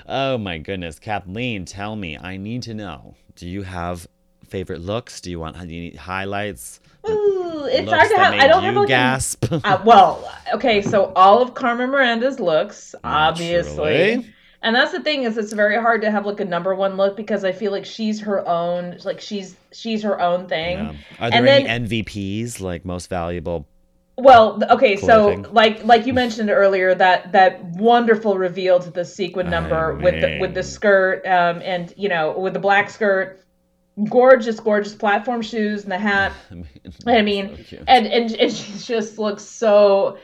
[0.07, 0.99] Oh my goodness.
[0.99, 3.15] Kathleen, tell me, I need to know.
[3.37, 4.07] Do you have
[4.47, 5.21] favorite looks?
[5.21, 6.81] Do you want do you need highlights?
[7.09, 8.35] Ooh, it's hard to have.
[8.35, 9.45] I don't have like a- gasp.
[9.65, 13.93] Uh, well, okay, so all of Carmen Miranda's looks, obviously.
[14.17, 14.31] Naturally.
[14.63, 17.17] And that's the thing is it's very hard to have like a number one look
[17.19, 20.79] because I feel like she's her own like she's she's her own thing.
[20.79, 20.93] Yeah.
[21.21, 23.67] Are there And any then- MVPs, like most valuable?
[24.17, 25.47] Well, okay, so Clothing.
[25.53, 30.39] like like you mentioned earlier that that wonderful reveal to the sequin number with the
[30.41, 33.45] with the skirt um and you know with the black skirt,
[34.09, 36.33] gorgeous gorgeous platform shoes and the hat.
[37.07, 40.19] I mean, so and and and she just looks so.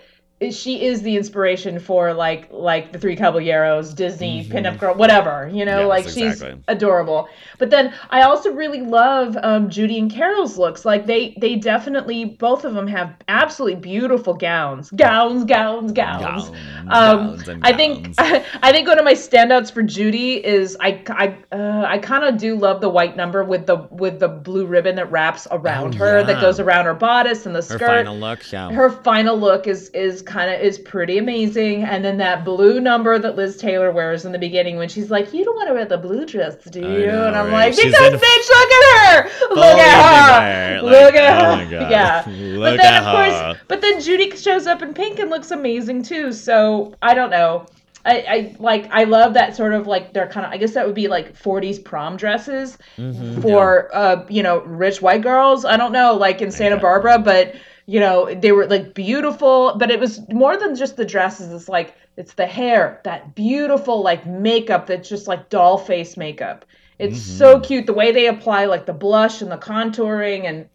[0.50, 5.66] She is the inspiration for like like the Three Caballeros, Disney pinup girl, whatever you
[5.66, 5.80] know.
[5.80, 7.28] Yes, like she's adorable.
[7.58, 10.86] But then I also really love um, Judy and Carol's looks.
[10.86, 16.48] Like they they definitely both of them have absolutely beautiful gowns, gowns, gowns, gowns.
[16.48, 16.50] Gowns,
[16.88, 18.16] Um, gowns, I think gowns.
[18.62, 22.38] I think one of my standouts for Judy is I I uh, I kind of
[22.38, 25.98] do love the white number with the with the blue ribbon that wraps around Oh,
[25.98, 28.50] her that goes around her bodice and the skirt her final look.
[28.50, 28.70] Yeah.
[28.72, 33.18] Her final look is is kind of is pretty amazing, and then that blue number
[33.18, 35.84] that Liz Taylor wears in the beginning when she's like, "You don't want to wear
[35.84, 37.66] the blue dress, do you?" know, and I'm right?
[37.66, 41.44] like, She's "Because bitch, look at her, look at her, declared, look like, at oh
[41.44, 41.90] her." my God.
[41.90, 42.22] Yeah,
[42.58, 43.60] but then of course, her.
[43.68, 46.32] but then Judy shows up in pink and looks amazing too.
[46.32, 47.66] So I don't know.
[48.02, 50.86] I, I like I love that sort of like they're kind of I guess that
[50.86, 55.76] would be like 40s prom dresses Mhm, for uh you know rich white girls i
[55.76, 56.80] don't know like in santa Okay.
[56.82, 57.54] barbara but
[57.90, 61.68] you know they were like beautiful but it was more than just the dresses it's
[61.68, 66.66] like it's the hair that beautiful like makeup that's just like doll face makeup.
[66.98, 70.68] It's so cute the way they apply like the blush and the contouring and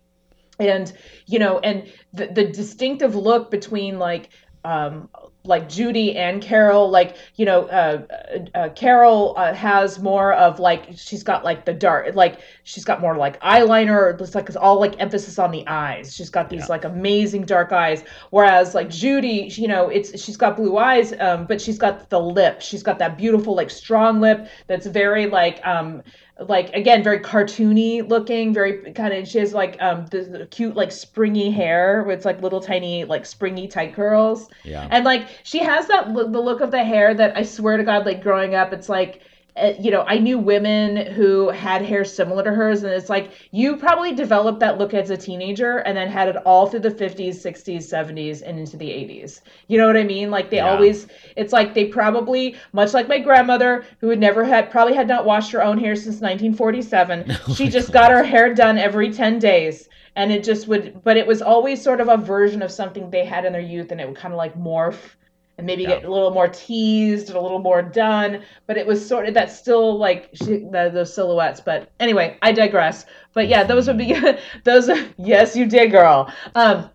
[0.57, 0.91] and
[1.27, 4.29] you know and the, the distinctive look between like
[4.63, 5.07] um
[5.45, 10.59] like Judy and Carol like you know uh, uh, uh Carol uh, has more of
[10.59, 14.55] like she's got like the dark like she's got more like eyeliner it's like it's
[14.55, 16.15] all like emphasis on the eyes.
[16.15, 16.67] She's got these Yeah.
[16.69, 18.03] like amazing dark eyes.
[18.31, 22.19] Whereas like Judy you know it's she's got blue eyes um but she's got the
[22.19, 22.61] lip.
[22.61, 26.03] She's got that beautiful like strong lip that's very like um
[26.39, 30.91] like again very cartoony looking very kind of she has like um the, cute like
[30.91, 34.85] springy hair with like little tiny like springy tight curls Yeah.
[34.91, 37.83] and like she has that look, the look of the hair that i swear to
[37.83, 39.21] god like growing up it's like
[39.57, 43.31] Uh, you know i knew women who had hair similar to hers and it's like
[43.51, 46.91] you probably developed that look as a teenager and then had it all through the
[46.91, 49.39] 50s 60s 70s and into the 80s
[49.69, 50.29] you know what i mean?
[50.29, 50.73] Like they Yeah.
[50.73, 55.07] always it's like they probably much like my grandmother who had never had probably had
[55.07, 59.39] not washed her own hair since 1947 she just got her hair done every 10
[59.39, 59.87] days
[60.17, 63.23] and it just would but it was always sort of a version of something they
[63.23, 65.15] had in their youth and it would kind of like morph
[65.57, 65.89] and maybe Yeah.
[65.89, 68.41] get a little more teased and a little more done.
[68.67, 71.61] But it was sort of that's still like she, the, those silhouettes.
[71.61, 73.05] But anyway, I digress.
[73.33, 74.15] But yeah, those would be
[74.63, 74.89] those.
[75.17, 76.31] Yes, you did, girl.
[76.55, 76.89] Um,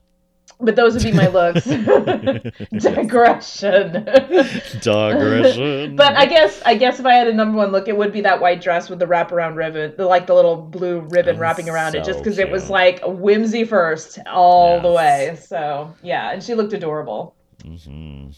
[0.63, 1.65] but those would be my looks.
[2.85, 4.05] Digression.
[4.81, 5.97] Digression.
[5.97, 8.21] But I guess I guess if I had a number one look, it would be
[8.23, 11.95] that white dress with the wraparound ribbon, the like the little blue ribbon wrapping around
[11.95, 15.39] it, just because it was like whimsy first all the way.
[15.41, 17.35] So yeah, and she looked adorable.
[17.65, 18.37] Mhm.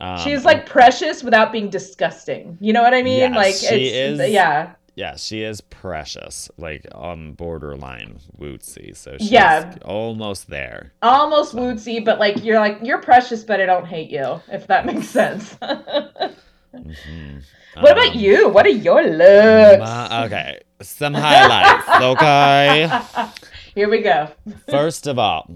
[0.00, 2.56] Um, She's like precious without being disgusting.
[2.60, 3.18] You know what I mean?
[3.18, 4.72] Yes, like she it's is- yeah.
[4.94, 8.96] Yeah, she is precious, like on borderline wootsy.
[8.96, 9.76] So she's Yeah.
[9.84, 10.92] almost there.
[11.02, 14.40] Almost wootsy, but like you're like you're precious, but I don't hate you.
[14.50, 15.56] If that makes sense.
[15.60, 16.34] what
[16.74, 17.42] Mhm.
[17.76, 18.48] about Um, you?
[18.48, 19.78] What are your looks?
[19.78, 21.88] my- okay, some highlights.
[22.02, 22.90] Okay.
[23.74, 24.28] Here we go.
[24.68, 25.48] First of all,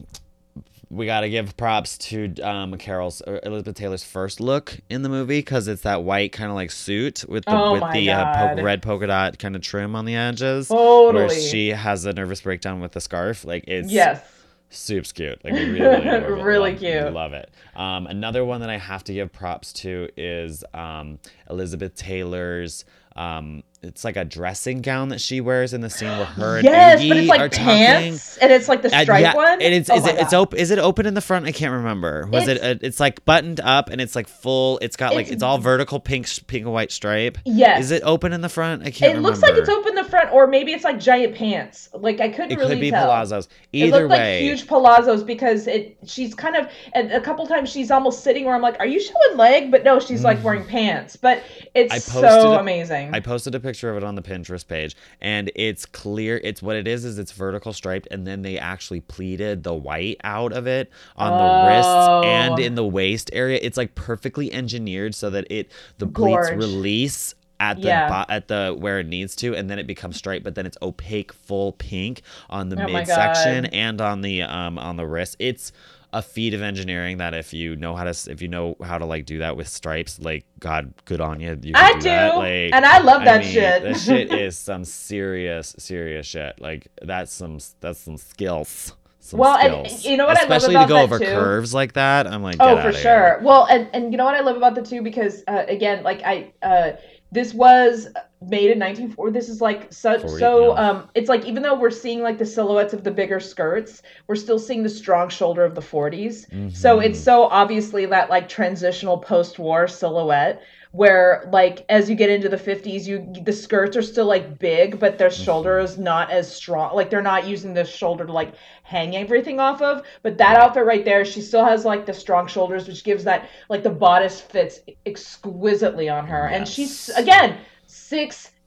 [0.92, 5.38] we got to give props to um, Carol's Elizabeth Taylor's first look in the movie
[5.38, 8.62] because it's that white kind of like suit with the Oh with the uh, po-
[8.62, 10.68] red polka dot kind of trim on the edges.
[10.68, 11.24] Totally.
[11.26, 13.44] Where she has a nervous breakdown with the scarf.
[13.46, 14.22] Like it's Yes.
[14.68, 15.42] Soup's cute.
[15.44, 16.42] Like really, really.
[16.42, 17.12] Really Love- cute.
[17.12, 17.50] Love it.
[17.74, 21.18] Um, another one that I have to give props to is um,
[21.50, 22.84] Elizabeth Taylor's.
[23.16, 26.64] Um, it's like a dressing gown that she wears in the scene where her and.
[26.64, 27.64] Yes, Iggy but it's like talking.
[27.66, 29.60] pants, and it's like the Uh, stripe yeah, one.
[29.60, 31.46] And it's Oh is it it's open is it open in the front?
[31.46, 32.28] I can't remember.
[32.30, 35.22] Was it It's- uh, it's like buttoned up and it's like full it's got like
[35.26, 37.38] It's- it's all vertical pink pink and white stripe.
[37.44, 37.84] Yes.
[37.84, 38.82] Is it open in the front?
[38.82, 39.28] I can't It remember.
[39.30, 41.88] looks like it's open in the front, or maybe it's like giant pants.
[41.92, 43.08] Like I couldn't It really could be tell.
[43.08, 43.48] palazzos.
[43.72, 44.34] It Either looked way.
[44.36, 45.96] like huge palazzos because it.
[46.06, 49.00] She's kind of and a couple times she's almost sitting where I'm like, "Are you
[49.00, 51.16] showing leg?" But no, she's like wearing pants.
[51.16, 51.42] But
[51.74, 53.10] it's so it- amazing.
[53.12, 56.40] I posted a picture of it on the Pinterest page, and it's clear.
[56.42, 57.04] It's what it is.
[57.04, 61.30] Is it's vertical striped, and then they actually pleated the white out of it on
[61.32, 61.68] the Oh.
[61.68, 63.58] wrists and in the waist area.
[63.62, 68.08] It's like perfectly engineered so that it the pleats release at the Yeah.
[68.08, 70.42] bo- at the where it needs to, and then it becomes striped.
[70.44, 74.96] But then it's opaque, full pink on the Oh midsection and on the um on
[74.96, 75.36] the wrist.
[75.38, 75.72] It's
[76.12, 79.06] a feat of engineering that if you know how to if you know how to
[79.06, 81.58] like do that with stripes, like God, good on you.
[81.62, 82.08] you I do, do.
[82.08, 83.82] Like, and I love that mean, shit.
[83.82, 86.60] That shit is some serious, serious shit.
[86.60, 88.94] Like that's some that's some skills.
[89.20, 91.24] Some Well, and you know what I love Especially about to go that over too?
[91.26, 92.26] curves like that.
[92.26, 93.00] I'm like, Oh, for sure.
[93.00, 93.40] here.
[93.42, 96.22] Well, and and you know what I love about the two because uh, again, like
[96.24, 96.92] I uh,
[97.32, 98.08] this was
[98.42, 99.32] made in 1940.
[99.32, 100.90] This is like such 40, so yeah.
[100.90, 104.36] um it's like even though we're seeing like the silhouettes of the bigger skirts, we're
[104.36, 106.46] still seeing the strong shoulder of the 40s.
[106.74, 107.04] So Mhm.
[107.06, 110.62] it's so obviously that like transitional post-war silhouette
[110.92, 114.98] where like as you get into the 50s you the skirts are still like big
[114.98, 115.84] but their shoulder Mm-hmm.
[115.84, 119.80] is not as strong like they're not using the shoulder to like hang everything off
[119.82, 123.24] of but that outfit right there she still has like the strong shoulders which gives
[123.24, 127.08] that like the bodice fits exquisitely on her and she's Yes.
[127.16, 127.58] again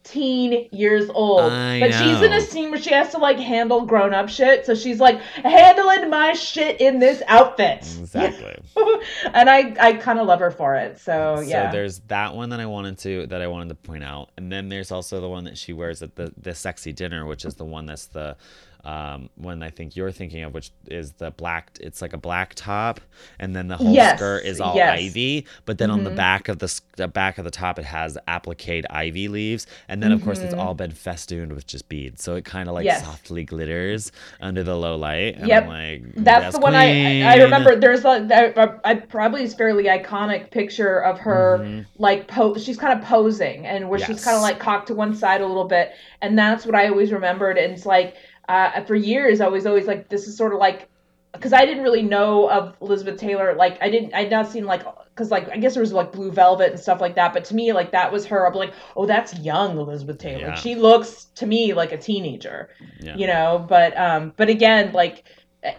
[0.05, 3.85] 16 years old I but she's in a scene where she has to like handle
[3.85, 8.55] grown-up shit so she's like handling my shit in this outfit Exactly.
[9.33, 10.99] and I I kind of love her for it.
[10.99, 11.69] So yeah.
[11.69, 14.51] So there's that one that I wanted to that I wanted to point out, and
[14.51, 17.55] then there's also the one that she wears at the the sexy dinner, which is
[17.55, 18.37] the one that's the
[18.85, 21.71] um, one I think you're thinking of, which is the black.
[21.81, 23.01] It's like a black top,
[23.39, 24.99] and then the whole Yes, skirt is all yes.
[24.99, 25.45] ivy.
[25.65, 26.15] But then on the Mhm.
[26.15, 30.11] back of the, the back of the top, it has appliqued ivy leaves, and then
[30.11, 30.59] of course it's Mhm.
[30.59, 33.03] all been festooned with just beads, so it kind of like Yes.
[33.03, 35.35] softly glitters under the low light.
[35.37, 35.63] And Yep.
[35.63, 37.75] I'm like, That's "Yes, the one I I remember.
[37.75, 41.85] There's a I probably is fairly iconic picture of her Mhm.
[41.97, 42.63] like pose.
[42.63, 45.47] She's kind of posing and where she's kind of like cocked to one side a
[45.47, 47.57] little bit, and that's what I always remembered.
[47.57, 48.15] And it's like
[48.47, 50.89] uh, for years I was always like this is sort of like
[51.33, 53.55] because I didn't really know of Elizabeth Taylor.
[53.55, 56.31] Like I didn't I'd not seen like because like I guess there was like Blue
[56.31, 57.33] Velvet and stuff like that.
[57.33, 58.47] But to me like that was her.
[58.47, 60.47] I'm like oh that's young Elizabeth Taylor.
[60.47, 60.55] Yeah.
[60.55, 62.69] She looks to me like a teenager.
[63.01, 63.15] Yeah.
[63.17, 65.25] you know but um but again like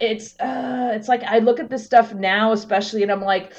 [0.01, 3.53] it's uh it's like i look at this stuff now especially and i'm like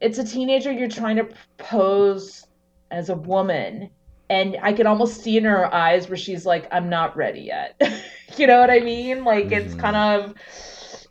[0.00, 1.28] it's a teenager you're trying to
[1.58, 2.46] pose
[2.90, 3.90] as a woman
[4.28, 7.80] and i can almost see in her eyes where she's like i'm not ready yet.
[8.36, 9.24] You know what i mean?
[9.24, 9.76] Like it's Mhm.
[9.76, 10.34] kind of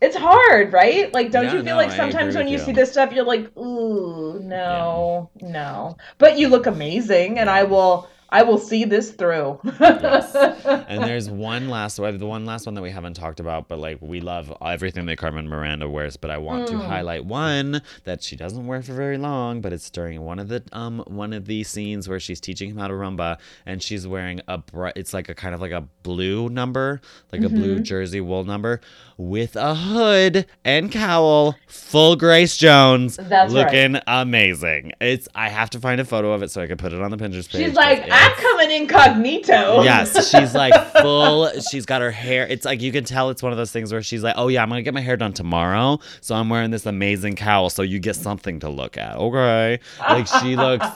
[0.00, 1.12] it's hard right?
[1.12, 2.58] Like don't Yeah, you feel no, like sometimes when you you.
[2.58, 5.96] see this stuff you're like ooh no no.
[6.18, 9.60] But you look amazing and i will I will see this through.
[9.80, 10.34] yes.
[10.64, 13.78] and there's one last one, the one last one that we haven't talked about, but
[13.78, 16.16] like we love everything that Carmen Miranda wears.
[16.16, 19.88] But I want to highlight one that she doesn't wear for very long, but it's
[19.90, 22.94] during one of the um one of the scenes where she's teaching him how to
[22.94, 27.00] rumba, and she's wearing a br- it's like a kind of like a blue number,
[27.32, 28.80] like a blue jersey wool number,
[29.18, 33.64] with a hood and cowl, full Grace Jones, That's right.
[33.72, 34.92] looking amazing.
[35.00, 37.10] It's I have to find a photo of it so I can put it on
[37.10, 37.66] the Pinterest page.
[37.66, 39.82] She's like, I'm coming incognito.
[39.82, 41.50] Yes, she's like full.
[41.70, 42.46] She's got her hair.
[42.46, 44.62] It's like you can tell it's one of those things where she's like, "Oh yeah,
[44.62, 47.98] I'm gonna get my hair done tomorrow, so I'm wearing this amazing cowl, so you
[47.98, 50.86] get something to look at." Okay, like she looks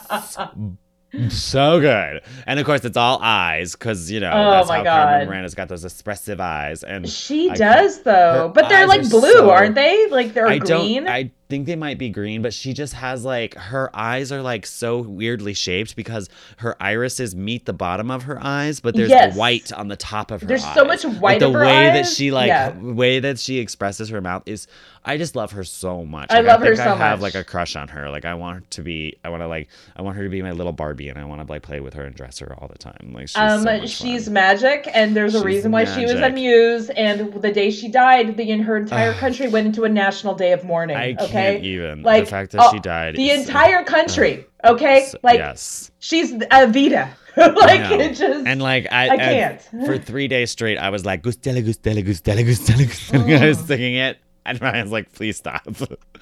[1.29, 5.07] so good, and of course it's all eyes because you know Oh that's how God.
[5.09, 9.31] Carmen Miranda's got those expressive eyes, and She I does though, but they're like blue,
[9.33, 10.07] so- aren't they?
[10.09, 11.03] Like they're I green.
[11.03, 11.07] don't.
[11.13, 14.65] I think they might be green, but she just has like her eyes are like
[14.65, 19.35] so weirdly shaped because her irises meet the bottom of her eyes, but there's Yes.
[19.35, 20.47] white on the top of her.
[20.47, 22.71] There's so much white Like, the her way that she like Yeah.
[22.79, 24.65] way that she expresses her mouth is.
[25.03, 26.27] I just love her so much.
[26.29, 27.33] I Like, love her think so I have much.
[27.33, 28.09] like a crush on her.
[28.11, 29.17] Like I want her to be.
[29.25, 29.67] I want to like.
[29.95, 31.95] I want her to be my little Barbie, and I want to like play with
[31.95, 33.11] her and dress her all the time.
[33.11, 34.33] Like she's um, so much she's fun.
[34.35, 36.89] magic, and there's a reason why she was a muse.
[36.91, 40.51] And the day she died, the in her entire country went into a national day
[40.51, 40.95] of mourning.
[40.95, 42.03] I okay, can't even.
[42.03, 43.15] like the fact that uh, she died.
[43.15, 44.45] the entire country.
[44.63, 45.89] Okay, so- like yes.
[45.97, 47.09] she's a Vita.
[47.37, 49.61] like it just And like I, I can't.
[49.87, 53.41] for three days straight, I was like Gustella, Gustella, Gustella, Gustella, Gustella.
[53.41, 53.65] I was Mm.
[53.67, 55.63] singing it, and Ryan's like, "Please stop."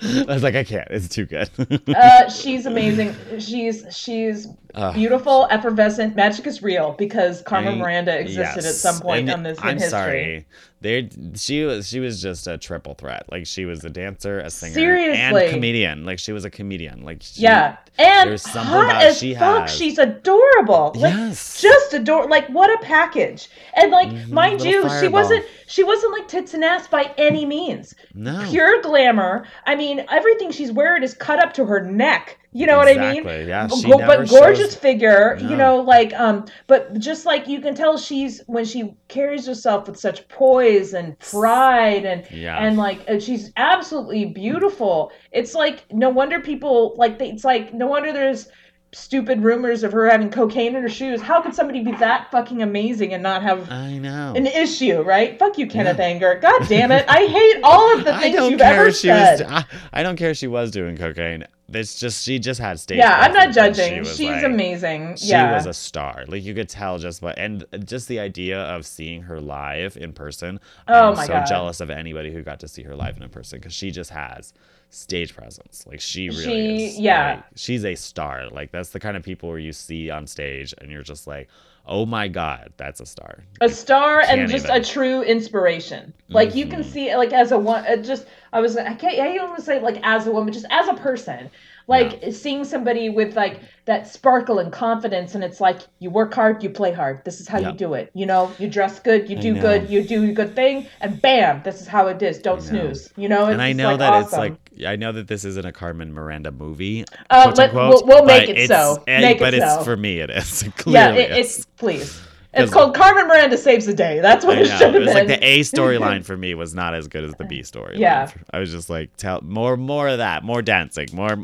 [0.01, 0.88] I was like, "I can't.
[0.89, 1.49] It's too good."
[1.93, 3.13] uh, she's amazing.
[3.39, 4.93] She's she's Ugh.
[4.95, 6.15] beautiful, effervescent.
[6.15, 9.63] Magic is real because Carmen I- Miranda existed at some point And on this in
[9.67, 9.89] I'm history.
[9.89, 10.45] sorry.
[10.82, 11.89] There, she was.
[11.89, 13.25] She was just a triple threat.
[13.30, 15.19] Like she was a dancer, a singer, Seriously.
[15.45, 16.05] and comedian.
[16.05, 17.03] Like she was a comedian.
[17.03, 19.67] Like she, Yeah, and there's something hot as she fuck.
[19.67, 19.75] has.
[19.75, 20.93] She's adorable.
[20.95, 21.61] Like, Yes.
[21.61, 22.30] just adorable.
[22.30, 23.49] Like what a package.
[23.75, 24.34] And like, mm-hmm.
[24.34, 25.45] mind little you, she wasn't.
[25.67, 27.93] She wasn't like tits and ass by any means.
[28.15, 28.43] no.
[28.49, 29.45] Pure glamour.
[29.65, 32.38] I mean, everything she's wearing is cut up to her neck.
[32.52, 33.24] You know what I mean?
[33.47, 35.38] Yeah, Go- but gorgeous shows- figure.
[35.39, 39.88] You know, like um, but just like you can tell, she's when she carries herself
[39.88, 42.58] with such poise and pride and Yeah.
[42.58, 45.12] and like uh, she's absolutely beautiful.
[45.32, 48.47] It's like no wonder people like they, it's like no wonder there's
[48.91, 51.21] stupid rumors of her having cocaine in her shoes.
[51.21, 54.33] How could somebody be that fucking amazing and not have I know.
[54.35, 55.37] an issue, right?
[55.37, 56.39] Fuck you, Kenneth Anger.
[56.41, 57.05] God damn it.
[57.07, 59.41] I hate all of the I things don't you've care ever if she said.
[59.41, 59.51] was.
[59.51, 61.45] I, I don't care if she was doing cocaine.
[61.71, 62.97] It's just she just had stage.
[62.97, 64.03] yeah, I'm not judging.
[64.03, 65.17] she She's like- amazing.
[65.17, 66.25] She was a star.
[66.27, 70.11] Like you could tell just by and just the idea of seeing her live in
[70.13, 70.59] person.
[70.87, 71.45] Oh I'm my so God.
[71.45, 74.51] jealous of anybody who got to see her live in person because she just has
[74.89, 75.85] stage presence.
[75.87, 76.99] Like she really She- is.
[76.99, 77.35] yeah.
[77.35, 78.47] like, she's a star.
[78.49, 81.47] Like that's the kind of people where you see on stage and you're just like,
[81.85, 83.43] oh my god, that's a star.
[83.61, 84.81] a star and just even.
[84.81, 86.13] a true inspiration.
[86.27, 86.85] Like you can Mhm.
[86.85, 89.65] see, like as a one, uh, just I was, I can't, I don't want to
[89.65, 91.49] say like as a woman, just as a person,
[91.87, 96.61] like seeing somebody with like that sparkle and confidence, and it's like you work hard,
[96.61, 97.23] you play hard.
[97.25, 98.11] This is how you do it.
[98.13, 101.61] You know, you dress good, you do good, you do a good thing, and bam,
[101.63, 102.37] this is how it is.
[102.39, 103.11] Don't snooze.
[103.17, 104.53] You know, it's and I know like, that it's like
[104.86, 107.05] I know that this isn't a Carmen Miranda movie.
[107.30, 109.03] Uh, let- unquote, we'll- we'll make it it's- so.
[109.07, 109.84] Make it but it's so.
[109.84, 110.63] for me it is.
[110.86, 112.21] yeah, it, it's please.
[112.51, 114.19] It's called Carmen Miranda saves the day.
[114.21, 114.77] That's what I it know.
[114.77, 115.27] should It have was been.
[115.27, 117.99] like the A storyline for me was not as good as the B storyline.
[117.99, 118.32] Yeah.
[118.51, 121.36] I was just like, tell more, more of that, more dancing, more,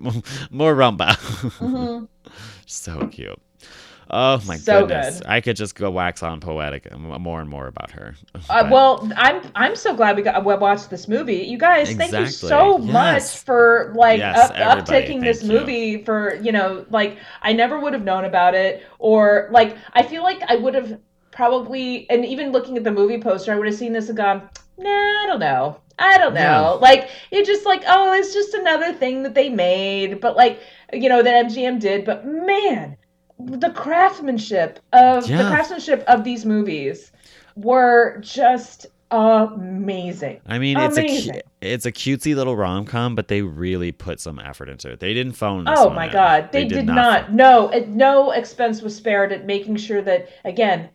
[0.49, 1.09] more rumba.
[1.59, 2.07] Mhm.
[2.65, 3.39] so cute.
[4.10, 5.22] Oh my So goodness!
[5.22, 5.24] good.
[5.26, 8.16] I could just go wax on poetic more and more about her.
[8.47, 11.38] Uh, well, I'm I'm so glad we got we watched this movie.
[11.38, 12.78] You guys, thank you so Yes.
[12.78, 15.43] much for like Yes, up, uptaking this you.
[15.43, 16.03] movie.
[16.03, 20.22] For you know, like I never would have known about it, or like I feel
[20.22, 20.99] like I would have
[21.32, 24.47] probably, and even looking at the movie poster, I would have seen this and gone,
[24.78, 25.82] Nah, I don't know.
[25.97, 26.78] I don't know.
[26.82, 30.60] Like it's just like, oh, it's just another thing that they made, but like
[30.93, 32.06] you know that MGM did.
[32.06, 32.97] But man,
[33.39, 37.11] the craftsmanship of the craftsmanship of these movies
[37.55, 40.41] were just amazing.
[40.45, 44.39] I mean, it's a it's a cutesy little rom com, but they really put some
[44.39, 44.99] effort into it.
[44.99, 46.11] They didn't phone Oh my in.
[46.11, 47.31] god, they, did, not.
[47.31, 50.89] No, at no expense was spared at making sure that again,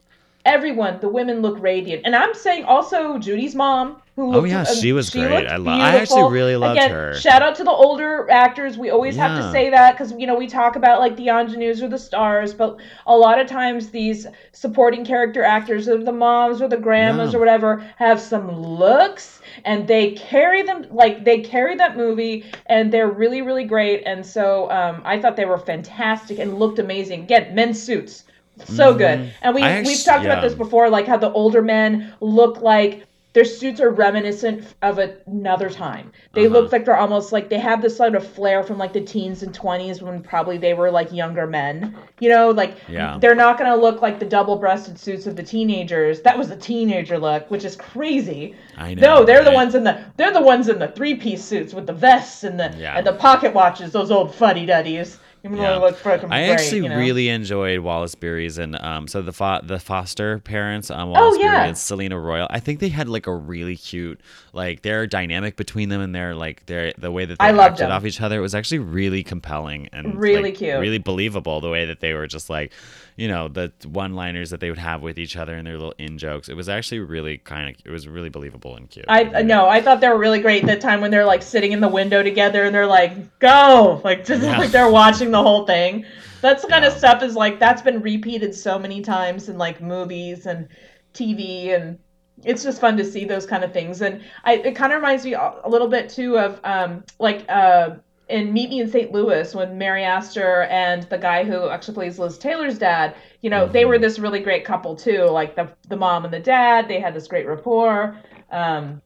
[0.44, 2.02] everyone, the women look radiant.
[2.04, 5.46] And I'm saying also Judy's mom, who Oh, yeah, um, she was great.
[5.46, 7.14] I lo- I actually really loved Again, her.
[7.14, 8.76] Shout out to the older actors.
[8.76, 11.82] We always have to say that because you know we talk about like the ingenues
[11.82, 16.60] or the stars, but a lot of times these supporting character actors, or the moms
[16.60, 17.36] or the grandmas Yeah.
[17.36, 22.92] or whatever, have some looks and they carry them like they carry that movie and
[22.92, 24.02] they're really really great.
[24.04, 27.22] And so um, I thought they were fantastic and looked amazing.
[27.22, 28.24] Again, men's suits
[28.66, 29.32] So good.
[29.42, 29.68] And we Mm-hmm.
[29.68, 33.44] I actu- we've talked about this before, like how the older men look like their
[33.44, 36.10] suits are reminiscent of another time.
[36.34, 36.52] They Uh-huh.
[36.58, 39.44] look like they're almost like they have this sort of flair from like the teens
[39.44, 41.94] and twenties when probably they were like younger men.
[42.18, 43.18] You know, like Yeah.
[43.20, 46.22] they're not gonna look like the double-breasted suits of the teenagers.
[46.22, 48.56] That was the teenager look, which is crazy.
[48.76, 51.72] I know, No, they're the ones in the they're the ones in the three-piece suits
[51.72, 52.96] with the vests and the Yeah.
[52.98, 53.92] and the pocket watches.
[53.92, 55.20] Those old fuddy-duddies.
[55.42, 55.78] Yeah.
[55.78, 56.96] I great, actually you know?
[56.96, 61.40] really enjoyed Wallace Beery's and um so the fo- the foster parents um Wallace Oh,
[61.42, 61.64] yeah.
[61.64, 62.46] And Selena Royle.
[62.50, 64.20] I think they had like a really cute
[64.52, 67.90] like their dynamic between them and their like their the way that they I acted
[67.90, 70.78] off each other It was actually really compelling and Really like, cute.
[70.78, 72.72] really believable the way that they were just like
[73.20, 75.94] you know the one liners that they would have with each other and their little
[75.98, 76.48] in jokes.
[76.48, 79.04] It was actually really kind of it was really believable and cute.
[79.08, 81.72] I Really- no, I thought they were really great the time when they're like sitting
[81.72, 84.58] in the window together and they're like, "Go!" Like just Yeah.
[84.58, 86.06] like they're watching the whole thing.
[86.40, 89.82] That's the kind of stuff is like that's been repeated so many times in like
[89.82, 90.68] movies and
[91.12, 91.98] TV and
[92.42, 95.26] it's just fun to see those kind of things and I it kind of reminds
[95.26, 97.96] me a a little bit too of um like uh
[98.30, 99.12] in Meet Me in St.
[99.12, 103.66] Louis when Mary Astor and the guy who actually plays Liz Taylor's dad, you know,
[103.66, 105.24] they were this really great couple too.
[105.24, 108.16] Like the the mom and the dad, they had this great rapport,
[108.50, 109.02] um,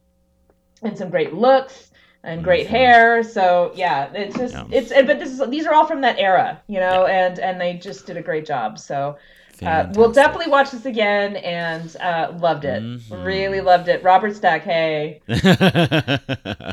[0.82, 1.90] and some great looks
[2.22, 3.22] and great hair.
[3.22, 4.64] So yeah, it's just Yeah.
[4.70, 7.74] it's but this is these are all from that era, you know, and and they
[7.74, 8.78] just did a great job.
[8.78, 9.16] So.
[9.62, 12.82] Uh, we'll definitely watch this again and uh, loved it.
[12.82, 13.24] Mhm.
[13.24, 14.02] Really loved it.
[14.02, 15.20] Robert Stack, hey.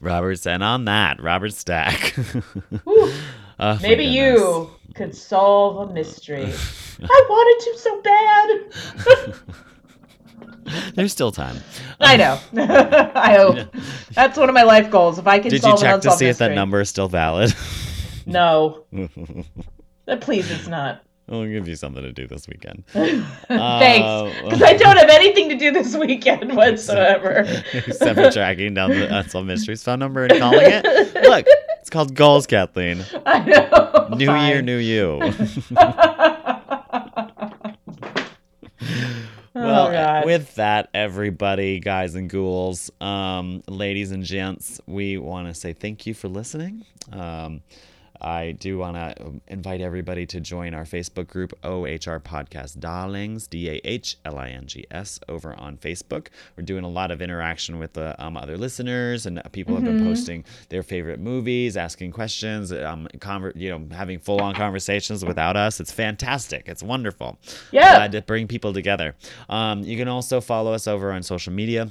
[0.00, 2.14] Robert's and on that, Robert Stack.
[3.58, 6.44] Oh, Maybe you could solve a mystery.
[7.02, 8.02] I wanted to so
[10.66, 10.92] bad.
[10.94, 11.56] There's still time.
[11.98, 12.38] I know.
[12.54, 13.74] I hope.
[14.12, 15.18] That's one of my life goals.
[15.18, 17.08] If I can Did you solve an check to see if that number is still
[17.08, 17.54] valid?
[18.26, 18.84] No.
[20.20, 21.02] Please, it's not.
[21.28, 22.84] I'll give you something to do this weekend.
[22.92, 23.50] Thanks.
[23.50, 27.44] Uh, Because I don't have anything to do this weekend whatsoever.
[27.72, 30.84] Except for tracking down the Unsolved Mysteries phone number and calling it.
[31.24, 31.46] Look,
[31.80, 33.04] it's called Goals, Kathleen.
[33.26, 34.08] I know.
[34.16, 34.48] New Fine.
[34.48, 35.20] year, new you.
[39.54, 45.54] Well, oh, with that, everybody, guys and ghouls, um, ladies and gents, we want to
[45.54, 46.84] say thank you for listening.
[47.10, 47.62] Um,
[48.20, 53.68] I do want to invite everybody to join our Facebook group, OHR Podcast Darlings, D
[53.70, 56.28] A H L I N G S, over on Facebook.
[56.56, 60.04] We're doing a lot of interaction with the um, other listeners, and people have been
[60.04, 65.56] posting their favorite movies, asking questions, um, conver- you know, having full on conversations without
[65.56, 65.80] us.
[65.80, 66.68] It's fantastic.
[66.68, 67.38] It's wonderful.
[67.70, 67.96] Yeah.
[67.96, 69.14] Glad to bring people together.
[69.48, 71.90] Um, you can also follow us over on social media.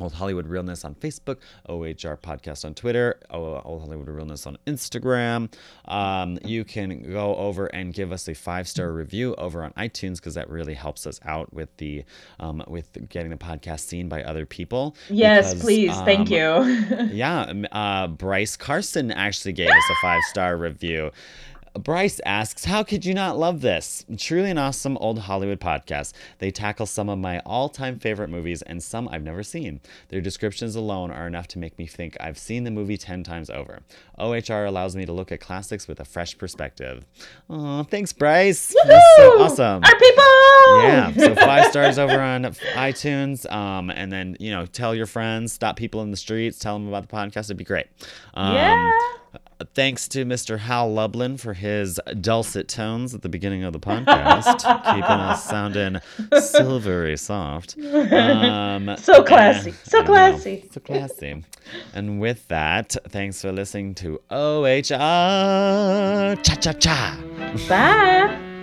[0.00, 1.38] Old Hollywood Realness on Facebook,
[1.68, 5.52] OHR Podcast on Twitter, Old Hollywood Realness on Instagram.
[5.86, 10.16] Um, you can go over and give us a five star review over on iTunes
[10.16, 12.04] because that really helps us out with the
[12.40, 14.96] um, with getting the podcast seen by other people.
[15.08, 15.96] yes, Because, please.
[16.00, 17.06] Thank um, you.
[17.12, 21.10] yeah, uh, Bryce Carson actually gave us a five star review.
[21.78, 24.04] Bryce asks, How could you not love this?
[24.16, 26.12] Truly an awesome old Hollywood podcast.
[26.38, 29.80] They tackle some of my all time favorite movies and some I've never seen.
[30.08, 33.50] Their descriptions alone are enough to make me think I've seen the movie 10 times
[33.50, 33.80] over.
[34.18, 37.04] OHR allows me to look at classics with a fresh perspective.
[37.50, 38.74] Oh, thanks, Bryce.
[38.86, 39.82] That's so awesome.
[39.84, 40.24] Our people.
[40.82, 42.44] Yeah, so five stars over on
[42.74, 46.78] iTunes, um, and then you know tell your friends, stop people in the streets, tell
[46.78, 47.46] them about the podcast.
[47.46, 47.86] It'd be great.
[48.34, 48.92] Um, Yeah.
[49.74, 50.58] Thanks to Mr.
[50.58, 56.00] Hal Lublin for his dulcet tones at the beginning of the podcast, keeping us sounding
[56.40, 57.76] silvery soft.
[57.78, 59.72] Um, So classy.
[59.84, 60.68] So classy.
[60.70, 61.44] so classy.
[61.94, 67.18] And with that, thanks for listening to OHR Cha Cha Cha.
[67.68, 68.53] Bye.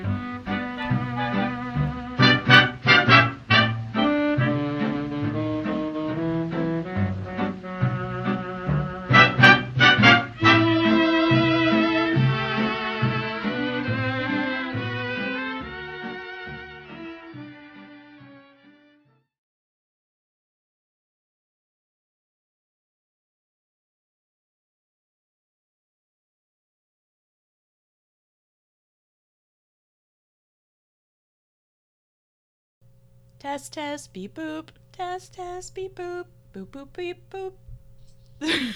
[33.42, 34.70] Test, test, beep boop.
[34.92, 36.26] Test, test, beep boop.
[36.54, 37.54] Boop, boop, beep boop.